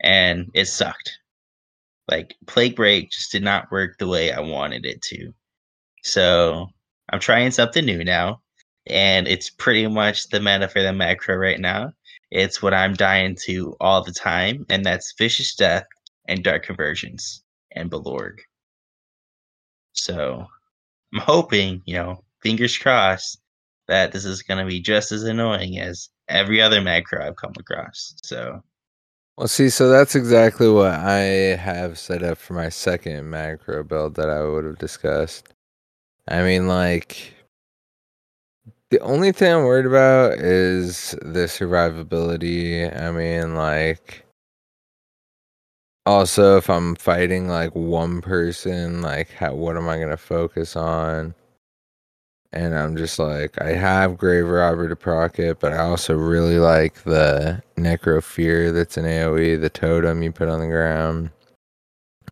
[0.00, 1.18] and it sucked.
[2.08, 5.32] like Plague Break just did not work the way I wanted it to.
[6.04, 6.68] So
[7.10, 8.42] I'm trying something new now,
[8.88, 11.92] and it's pretty much the meta for the macro right now.
[12.30, 15.84] It's what I'm dying to all the time, and that's Vicious Death
[16.26, 18.38] and Dark Convergence and Balorgh.
[19.92, 20.46] So
[21.14, 23.40] I'm hoping, you know, fingers crossed,
[23.88, 27.54] that this is going to be just as annoying as every other macro I've come
[27.58, 28.14] across.
[28.22, 28.62] So,
[29.38, 31.20] well, see, so that's exactly what I
[31.56, 35.54] have set up for my second macro build that I would have discussed.
[36.26, 37.32] I mean, like,
[38.90, 42.96] the only thing I'm worried about is the survivability.
[42.98, 44.24] I mean, like,
[46.06, 51.34] also if I'm fighting like one person, like, how, what am I gonna focus on?
[52.52, 56.58] And I'm just like, I have Grave Robber to proc it, but I also really
[56.58, 61.30] like the Necro Fear that's an AoE, the totem you put on the ground,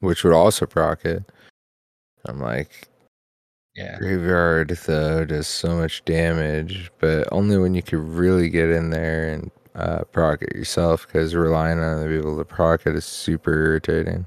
[0.00, 1.22] which would also proc it.
[2.24, 2.88] I'm like,
[3.76, 3.98] yeah.
[3.98, 9.28] Graveyard though does so much damage, but only when you could really get in there
[9.28, 11.06] and uh, proc it yourself.
[11.06, 14.26] Because relying on other people to proc it is super irritating.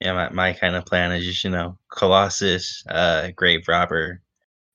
[0.00, 4.22] Yeah, my, my kind of plan is just you know Colossus, uh, Grave Robber,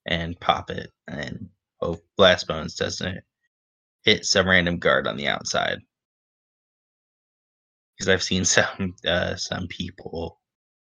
[0.06, 3.24] and pop it, and hope Blast Bones doesn't
[4.04, 5.80] hit some random guard on the outside.
[7.98, 10.41] Because I've seen some uh, some people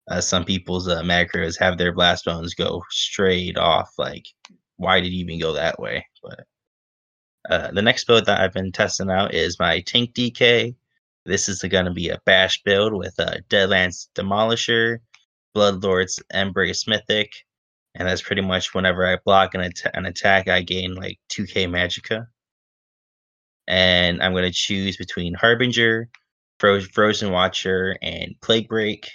[0.09, 3.89] uh, some people's uh, macros have their blast bones go straight off.
[3.97, 4.25] Like,
[4.77, 6.05] why did you even go that way?
[6.21, 6.45] But
[7.49, 10.75] uh, the next build that I've been testing out is my Tank DK.
[11.25, 14.99] This is going to be a bash build with a Deadlands Demolisher,
[15.55, 17.31] Bloodlord's Embrace Mythic,
[17.95, 21.67] and that's pretty much whenever I block an, at- an attack, I gain like 2k
[21.69, 22.25] Magicka.
[23.67, 26.09] And I'm going to choose between Harbinger,
[26.59, 29.09] Fro- Frozen Watcher, and Plague Break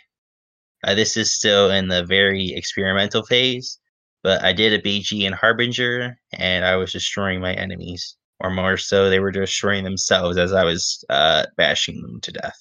[0.85, 3.79] uh, this is still in the very experimental phase,
[4.23, 8.77] but I did a BG in Harbinger, and I was destroying my enemies, or more
[8.77, 12.59] so, they were destroying themselves as I was uh, bashing them to death.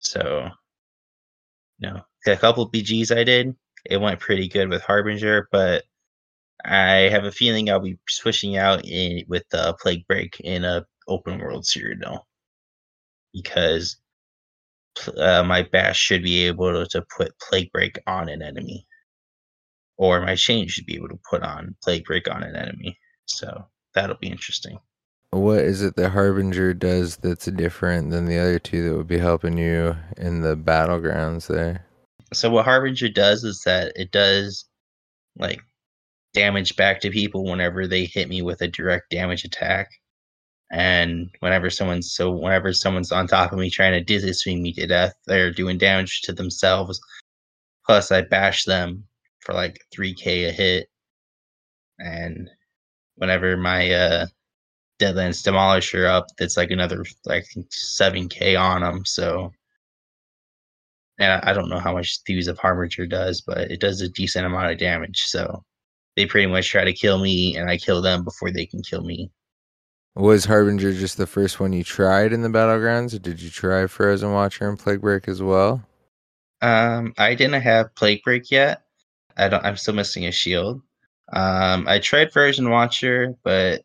[0.00, 0.48] So,
[1.78, 5.84] you know, a couple BGs I did, it went pretty good with Harbinger, but
[6.64, 10.86] I have a feeling I'll be switching out in, with uh, Plague Break in a
[11.08, 12.20] open world Cyrodiil
[13.32, 13.96] because
[15.16, 18.86] uh, my bash should be able to, put plague break on an enemy,
[19.96, 22.98] or my chain should be able to put on plague break on an enemy.
[23.26, 24.78] So that'll be interesting.
[25.30, 29.18] What is it that Harbinger does that's different than the other two that would be
[29.18, 31.84] helping you in the battlegrounds there?
[32.32, 34.64] So what Harbinger does is that it does
[35.36, 35.60] like
[36.34, 39.90] damage back to people whenever they hit me with a direct damage attack.
[40.72, 44.72] And whenever someone's so whenever someone's on top of me trying to dizzy swing me
[44.74, 47.00] to death, they're doing damage to themselves.
[47.86, 49.04] Plus, I bash them
[49.40, 50.88] for like three k a hit.
[51.98, 52.50] And
[53.16, 54.26] whenever my uh,
[55.00, 59.04] Deadlands Demolisher up, that's like another like seven k on them.
[59.04, 59.52] So,
[61.18, 64.46] and I don't know how much Thieves of Harbinger does, but it does a decent
[64.46, 65.22] amount of damage.
[65.26, 65.62] So,
[66.16, 69.02] they pretty much try to kill me, and I kill them before they can kill
[69.02, 69.30] me.
[70.16, 73.86] Was Harbinger just the first one you tried in the battlegrounds, or did you try
[73.88, 75.84] Frozen Watcher and Plague Break as well?
[76.62, 78.82] Um, I didn't have Plague Break yet.
[79.36, 79.64] I don't.
[79.64, 80.80] I'm still missing a shield.
[81.32, 83.82] Um, I tried Frozen Watcher, but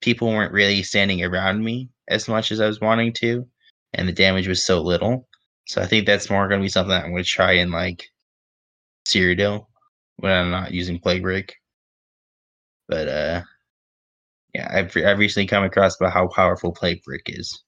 [0.00, 3.46] people weren't really standing around me as much as I was wanting to,
[3.94, 5.28] and the damage was so little.
[5.66, 8.08] So I think that's more going to be something I'm going to try in like
[9.06, 9.66] Cyrodiil
[10.16, 11.54] when I'm not using Plague Break.
[12.88, 13.42] But uh,
[14.54, 17.62] yeah, I've I've recently come across about how powerful Plague Break is,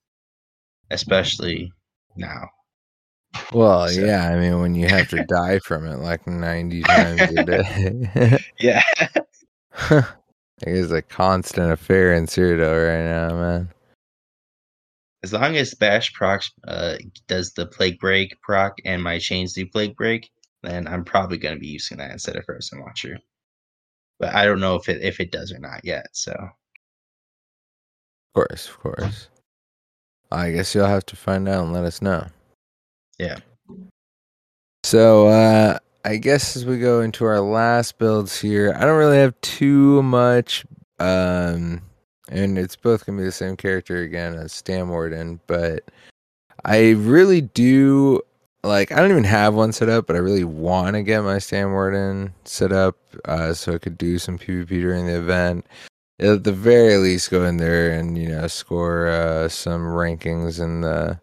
[0.91, 1.73] especially
[2.17, 2.49] now.
[3.53, 4.01] Well, so.
[4.01, 8.39] yeah, I mean, when you have to die from it like 90 times a day.
[8.61, 8.83] yeah.
[9.91, 10.05] it
[10.67, 13.69] is a constant affair in Cyrodiil right now, man.
[15.23, 16.97] As long as Bash proc uh,
[17.29, 20.31] does the Plague Break proc and my chains do Plague Break,
[20.63, 23.19] then I'm probably going to be using that instead of Frozen Watcher.
[24.19, 26.07] But I don't know if it if it does or not yet.
[26.13, 26.35] So
[28.35, 29.29] course, of course.
[30.33, 32.27] I guess you'll have to find out and let us know.
[33.19, 33.39] Yeah.
[34.85, 39.19] So, uh, I guess as we go into our last builds here, I don't really
[39.19, 40.65] have too much,
[40.99, 41.83] um,
[42.31, 45.85] and it's both gonna be the same character again as Stam Warden, but
[46.65, 48.23] I really do
[48.63, 48.93] like.
[48.93, 51.73] I don't even have one set up, but I really want to get my Stam
[51.73, 55.67] Warden set up uh, so I could do some PvP during the event
[56.21, 60.83] at the very least go in there and you know score uh, some rankings in
[60.83, 61.19] the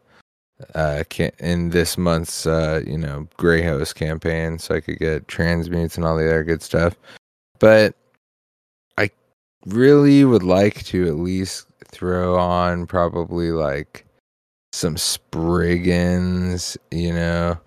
[0.73, 1.03] uh
[1.39, 6.05] in this month's uh you know gray host campaign so i could get transmutes and
[6.05, 6.95] all the other good stuff.
[7.59, 7.95] But
[8.97, 9.09] i
[9.65, 14.05] really would like to at least throw on probably like
[14.71, 17.57] some spriggans you know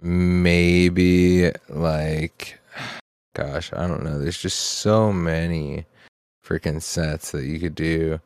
[0.00, 2.58] maybe like
[3.34, 5.84] gosh i don't know there's just so many
[6.46, 8.20] freaking sets that you could do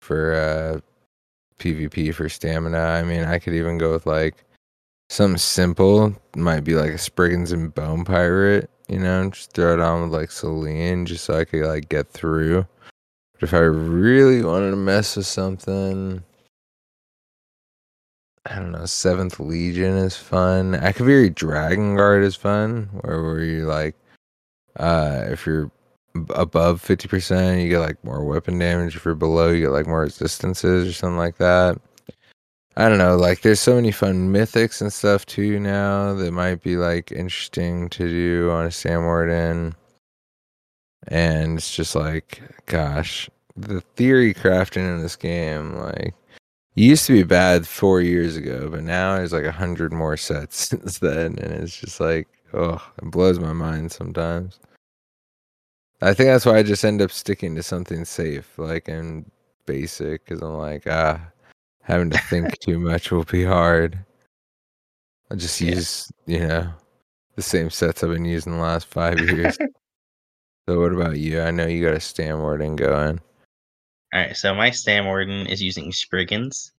[0.00, 0.80] for uh
[1.58, 2.78] PvP for stamina.
[2.78, 4.44] I mean, I could even go with like
[5.10, 6.14] something simple.
[6.36, 10.12] Might be like a Spriggans and Bone Pirate, you know, just throw it on with
[10.12, 12.66] like Selene just so I could like get through.
[13.34, 16.22] But if I really wanted to mess with something,
[18.46, 20.72] I don't know, Seventh Legion is fun.
[20.74, 23.94] Akaviri Dragon Guard is fun, where where you like
[24.76, 25.70] uh if you're
[26.30, 28.96] above 50%, you get like more weapon damage.
[28.96, 31.80] If you're below, you get like more resistances or something like that.
[32.76, 36.62] I don't know, like there's so many fun mythics and stuff too now that might
[36.62, 39.74] be like interesting to do on a Sam Warden.
[41.08, 46.14] And it's just like, gosh, the theory crafting in this game, like
[46.76, 50.56] used to be bad four years ago, but now there's like a hundred more sets
[50.68, 54.60] since then, and it's just like, oh, it blows my mind sometimes.
[56.00, 59.28] I think that's why I just end up sticking to something safe, like and
[59.66, 61.20] basic, because I'm like, ah,
[61.82, 63.98] having to think too much will be hard.
[65.30, 65.74] I just yeah.
[65.74, 66.72] use, you know,
[67.34, 69.56] the same sets I've been using the last five years.
[70.68, 71.40] so, what about you?
[71.40, 73.20] I know you got a Stam Warden going.
[74.14, 76.72] All right, so my Stam Warden is using Spriggans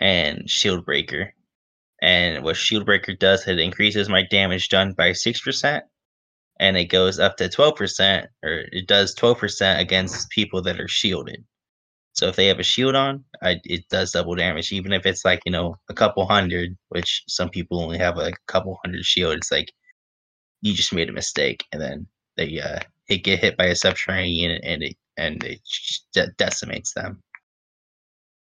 [0.00, 1.32] and Shield Breaker.
[2.02, 5.82] And what Shield Breaker does, it increases my damage done by 6%
[6.60, 11.44] and it goes up to 12% or it does 12% against people that are shielded.
[12.12, 15.24] So if they have a shield on I, it does double damage even if it's
[15.24, 19.04] like you know a couple hundred which some people only have like a couple hundred
[19.04, 19.72] shield it's like
[20.62, 22.78] you just made a mistake and then they uh
[23.08, 25.60] it get hit by a subterranean and it and it
[26.12, 27.22] de- decimates them.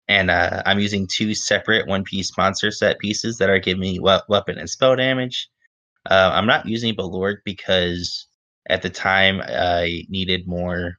[0.08, 3.98] And uh, I'm using two separate one piece monster set pieces that are giving me
[3.98, 5.48] we- weapon and spell damage
[6.10, 8.26] uh, I'm not using Balorgh because
[8.68, 10.98] at the time I needed more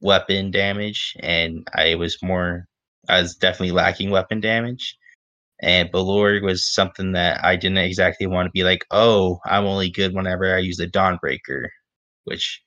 [0.00, 2.66] weapon damage, and I was more,
[3.08, 4.96] I was definitely lacking weapon damage.
[5.60, 9.90] And Balorgh was something that I didn't exactly want to be like, oh, I'm only
[9.90, 11.68] good whenever I use the Dawnbreaker,
[12.24, 12.62] which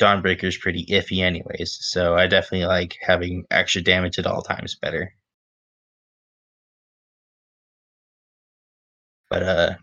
[0.00, 1.78] Dawnbreaker is pretty iffy, anyways.
[1.80, 5.14] So I definitely like having extra damage at all times better.
[9.28, 9.74] But uh,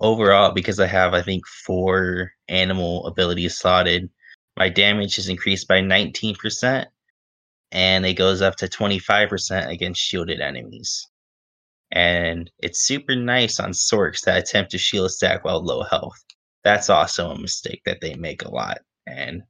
[0.00, 4.10] overall, because I have, I think, four animal abilities slotted,
[4.56, 6.86] my damage is increased by 19%,
[7.72, 11.06] and it goes up to 25% against shielded enemies.
[11.90, 16.22] And it's super nice on Sorks that attempt to shield stack while low health.
[16.64, 19.42] That's also a mistake that they make a lot, and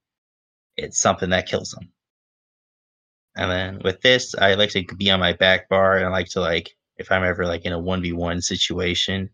[0.76, 1.90] it's something that kills them.
[3.36, 6.28] And then with this, I like to be on my back bar, and I like
[6.30, 9.30] to like if I'm ever like in a one v one situation,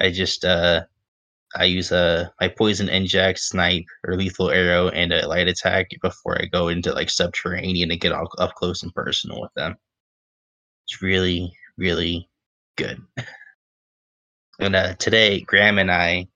[0.00, 0.82] I just uh
[1.56, 6.40] I use a my poison inject, snipe, or lethal arrow, and a light attack before
[6.40, 9.76] I go into like subterranean and get all up close and personal with them.
[10.86, 12.28] It's really, really
[12.76, 13.00] good.
[14.60, 16.28] and uh, today, Graham and I,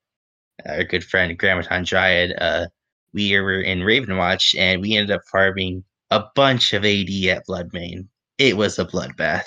[0.67, 2.67] our good friend Grammaton Dryad, uh,
[3.13, 8.09] we were in Ravenwatch and we ended up farming a bunch of AD at Bloodmane.
[8.39, 9.45] It was a bloodbath.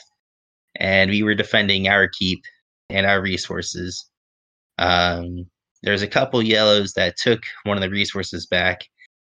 [0.77, 2.43] And we were defending our keep
[2.89, 4.09] and our resources.
[4.77, 5.45] Um,
[5.83, 8.87] there's a couple yellows that took one of the resources back,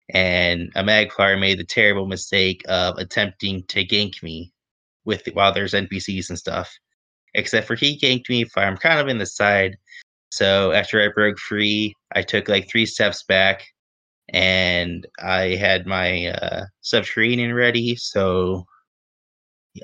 [0.10, 4.52] and a magplar made the terrible mistake of attempting to gank me
[5.06, 6.72] with while there's NPCs and stuff.
[7.34, 9.78] Except for he ganked me I'm kind of in the side.
[10.32, 13.66] So after I broke free, I took like three steps back,
[14.30, 17.96] and I had my uh, subterranean ready.
[17.96, 18.66] So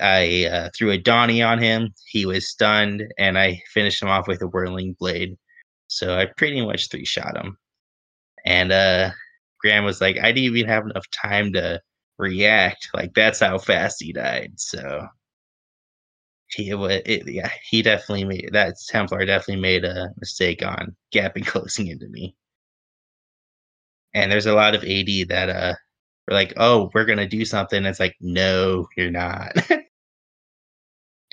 [0.01, 1.93] I uh, threw a Donny on him.
[2.05, 5.37] He was stunned, and I finished him off with a whirling blade.
[5.87, 7.57] So I pretty much three shot him.
[8.45, 9.11] And uh,
[9.59, 11.81] Graham was like, I didn't even have enough time to
[12.17, 12.89] react.
[12.93, 14.53] Like that's how fast he died.
[14.57, 15.07] So
[16.49, 21.87] he was, yeah, he definitely made that Templar definitely made a mistake on gapping closing
[21.87, 22.35] into me.
[24.13, 25.73] And there's a lot of AD that uh
[26.27, 27.85] we're like, oh, we're gonna do something.
[27.85, 29.53] It's like, no, you're not.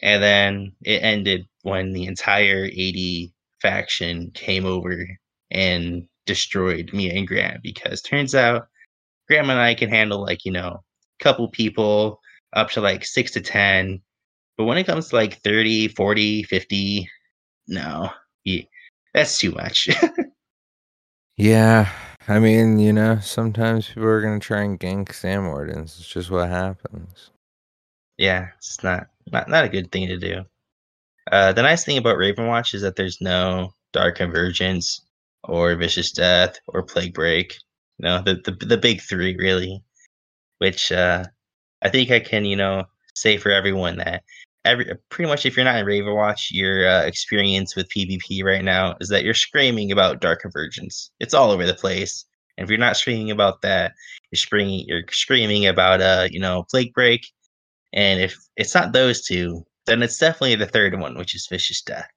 [0.03, 3.30] and then it ended when the entire AD
[3.61, 5.07] faction came over
[5.51, 8.68] and destroyed me and Grant because turns out
[9.28, 10.82] Graham and I can handle like, you know,
[11.20, 12.20] a couple people
[12.53, 14.01] up to like six to ten.
[14.57, 17.11] But when it comes to like 30, 40, 50,
[17.68, 18.11] no,
[18.44, 18.62] yeah,
[19.14, 19.88] that's too much.
[21.38, 21.92] Yeah,
[22.28, 25.99] I mean, you know, sometimes people are gonna try and gank Sam Wardens.
[25.99, 27.30] It's just what happens.
[28.19, 30.45] Yeah, it's not, not not a good thing to do.
[31.31, 35.03] Uh, the nice thing about Ravenwatch is that there's no Dark Convergence
[35.45, 37.57] or Vicious Death or Plague Break.
[37.99, 39.83] No, the, the the big three really,
[40.59, 41.25] which uh,
[41.83, 44.23] I think I can you know say for everyone that
[44.67, 48.97] every pretty much if you're not in Ravenwatch, your uh, experience with PvP right now
[49.01, 51.11] is that you're screaming about Dark Convergence.
[51.21, 52.25] It's all over the place.
[52.59, 53.93] And if you're not screaming about that,
[54.31, 57.27] you're screaming you're screaming about uh you know Plague Break.
[57.97, 61.80] And if it's not those two, then it's definitely the third one, which is Vicious
[61.80, 62.09] Death.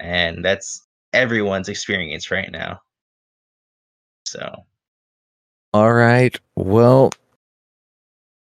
[0.00, 2.80] And that's everyone's experience right now.
[4.24, 4.64] So
[5.74, 6.38] All right.
[6.56, 7.10] Well,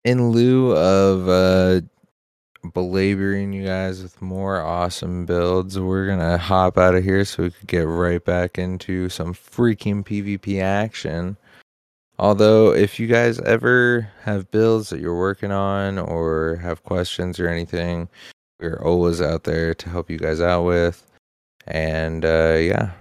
[0.06, 1.82] in lieu of uh
[2.74, 7.52] belaboring you guys with more awesome builds, we're gonna hop out of here so we
[7.52, 11.38] could get right back into some freaking PvP action.
[12.20, 17.48] Although, if you guys ever have builds that you're working on or have questions or
[17.48, 18.10] anything,
[18.60, 21.08] we're always out there to help you guys out with.
[21.66, 22.92] And uh, yeah,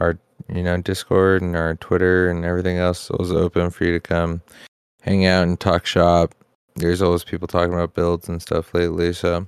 [0.00, 0.16] our
[0.48, 4.40] you know Discord and our Twitter and everything else is open for you to come
[5.00, 6.32] hang out and talk shop.
[6.76, 9.44] There's always people talking about builds and stuff lately, so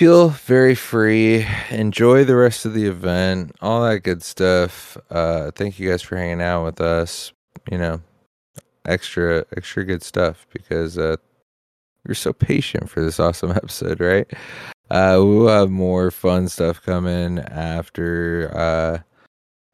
[0.00, 1.46] feel very free.
[1.70, 4.96] Enjoy the rest of the event, all that good stuff.
[5.10, 7.32] Uh, thank you guys for hanging out with us.
[7.70, 8.00] You know,
[8.86, 11.16] extra extra good stuff because uh,
[12.06, 14.30] you're so patient for this awesome episode, right?
[14.90, 18.98] Uh, we'll have more fun stuff coming after uh,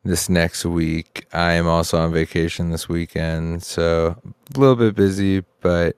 [0.05, 1.27] this next week.
[1.33, 4.17] I am also on vacation this weekend, so
[4.55, 5.97] a little bit busy, but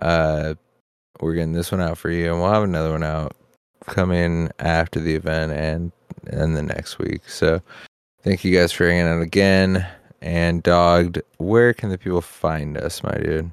[0.00, 0.54] uh,
[1.20, 3.34] we're getting this one out for you, and we'll have another one out
[3.86, 5.92] coming after the event and
[6.26, 7.28] and the next week.
[7.28, 7.60] So
[8.22, 9.86] thank you guys for hanging out again.
[10.22, 13.50] And dogged, where can the people find us, my dude?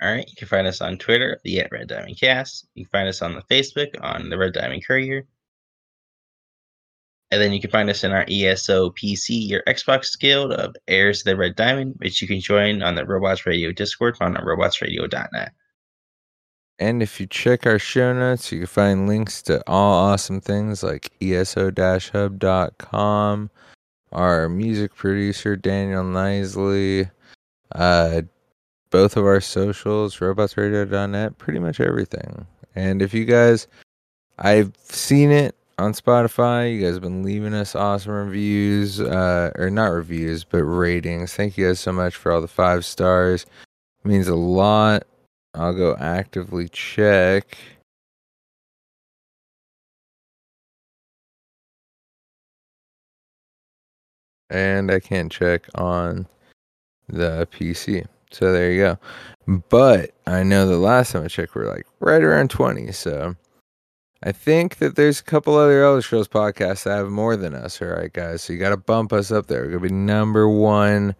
[0.00, 2.68] All right, you can find us on Twitter, the at Red Diamond Cast.
[2.74, 5.26] You can find us on the Facebook on the Red Diamond Courier.
[7.32, 11.20] And then you can find us in our ESO PC, your Xbox Guild of Heirs
[11.20, 15.52] to the Red Diamond, which you can join on the Robots Radio Discord on robotsradio.net.
[16.78, 20.82] And if you check our show notes, you can find links to all awesome things
[20.82, 22.30] like E eso-hub.com,
[24.12, 27.10] our music producer, Daniel Knisley,
[27.74, 28.22] uh,
[28.90, 32.46] both of our socials, robotsradio.net, pretty much everything.
[32.74, 33.68] And if you guys,
[34.38, 36.72] I've seen it on Spotify.
[36.72, 41.34] You guys have been leaving us awesome reviews, uh, or not reviews, but ratings.
[41.34, 43.46] Thank you guys so much for all the five stars.
[44.04, 45.04] It means a lot.
[45.54, 47.56] I'll go actively check.
[54.50, 56.26] And I can't check on
[57.08, 58.06] the PC.
[58.30, 58.98] So there you go.
[59.68, 62.90] But I know the last time I checked, we're like right around 20.
[62.92, 63.36] So
[64.22, 67.80] I think that there's a couple other Elder Scrolls podcasts that have more than us.
[67.80, 68.42] All right, guys.
[68.42, 69.62] So you got to bump us up there.
[69.62, 71.14] We're going to be number one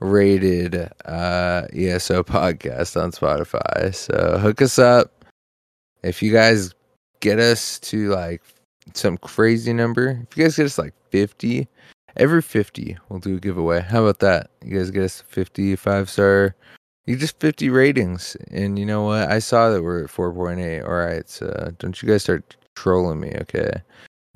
[0.00, 3.94] rated uh, ESO podcast on Spotify.
[3.94, 5.24] So hook us up.
[6.02, 6.74] If you guys
[7.20, 8.42] get us to like
[8.94, 11.68] some crazy number, if you guys get us like 50,
[12.16, 13.80] every 50, we'll do a giveaway.
[13.80, 14.50] How about that?
[14.64, 16.56] You guys get us 50 five star.
[17.06, 18.36] You just 50 ratings.
[18.50, 19.30] And you know what?
[19.30, 20.84] I saw that we're at 4.8.
[20.84, 21.28] All right.
[21.28, 23.72] So don't you guys start trolling me, okay?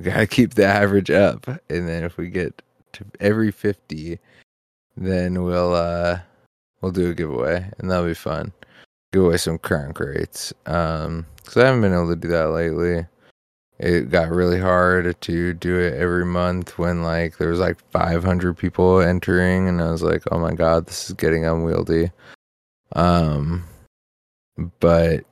[0.00, 1.46] We got to keep the average up.
[1.46, 2.62] And then if we get
[2.94, 4.18] to every 50,
[4.96, 6.18] then we'll uh
[6.80, 8.52] we'll do a giveaway and that'll be fun.
[9.12, 10.52] Give away some current rates.
[10.66, 13.06] Um because I haven't been able to do that lately.
[13.78, 18.56] It got really hard to do it every month when like there was like 500
[18.56, 22.10] people entering and I was like, "Oh my god, this is getting unwieldy."
[22.92, 23.64] Um
[24.80, 25.24] but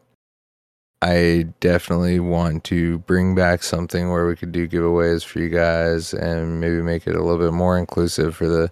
[1.03, 6.15] I definitely want to bring back something where we could do giveaways for you guys
[6.15, 8.71] and maybe make it a little bit more inclusive for the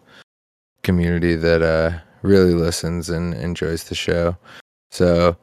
[0.82, 4.36] community that uh really listens and enjoys the show.
[4.90, 5.36] So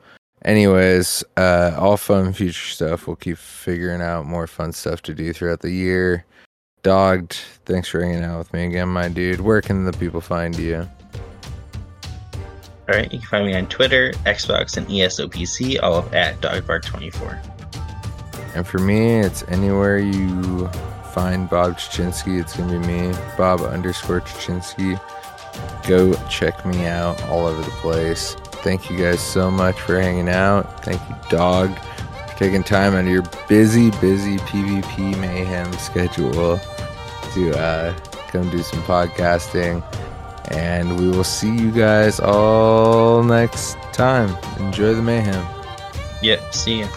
[0.46, 3.08] anyways, uh all fun future stuff.
[3.08, 6.26] We'll keep figuring out more fun stuff to do throughout the year.
[6.84, 7.34] Dogged,
[7.66, 9.42] thanks for hanging out with me again, my dude.
[9.42, 10.88] Where can the people find you?
[12.90, 18.56] All right, you can find me on Twitter, Xbox, and ESOPC, all of at Dogbark24.
[18.56, 20.70] And for me, it's anywhere you
[21.14, 22.40] find Bob Chichinske.
[22.40, 25.00] It's gonna be me, Bob underscore Chichinske.
[25.88, 28.36] Go check me out all over the place.
[28.64, 30.84] thank you guys so much for hanging out.
[30.84, 36.60] Thank you, Dog, for taking time out of your busy, busy PvP mayhem schedule
[37.34, 37.98] to uh,
[38.28, 39.84] come do some podcasting.
[40.52, 44.36] And we will see you guys all next time.
[44.60, 45.46] Enjoy the mayhem.
[46.22, 46.54] Yep.
[46.54, 46.88] See ya.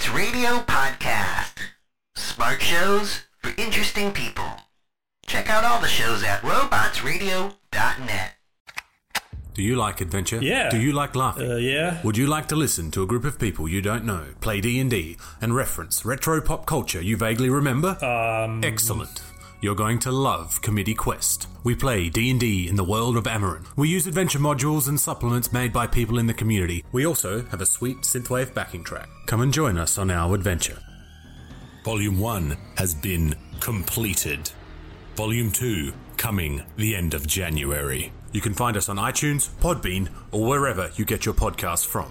[0.00, 1.52] Robots Radio podcast.
[2.14, 4.50] Smart shows for interesting people.
[5.26, 8.32] Check out all the shows at robotsradio.net.
[9.52, 10.38] Do you like adventure?
[10.40, 10.70] Yeah.
[10.70, 11.50] Do you like laughing?
[11.50, 12.00] Uh, yeah.
[12.02, 15.18] Would you like to listen to a group of people you don't know play D&D
[15.42, 18.02] and reference retro pop culture you vaguely remember?
[18.02, 19.20] Um, Excellent.
[19.62, 21.46] You're going to love Committee Quest.
[21.64, 23.66] We play D&D in the world of Amarin.
[23.76, 26.82] We use adventure modules and supplements made by people in the community.
[26.92, 29.10] We also have a sweet synthwave backing track.
[29.26, 30.78] Come and join us on our adventure.
[31.84, 34.50] Volume 1 has been completed.
[35.14, 38.12] Volume 2 coming the end of January.
[38.32, 42.10] You can find us on iTunes, Podbean, or wherever you get your podcasts from.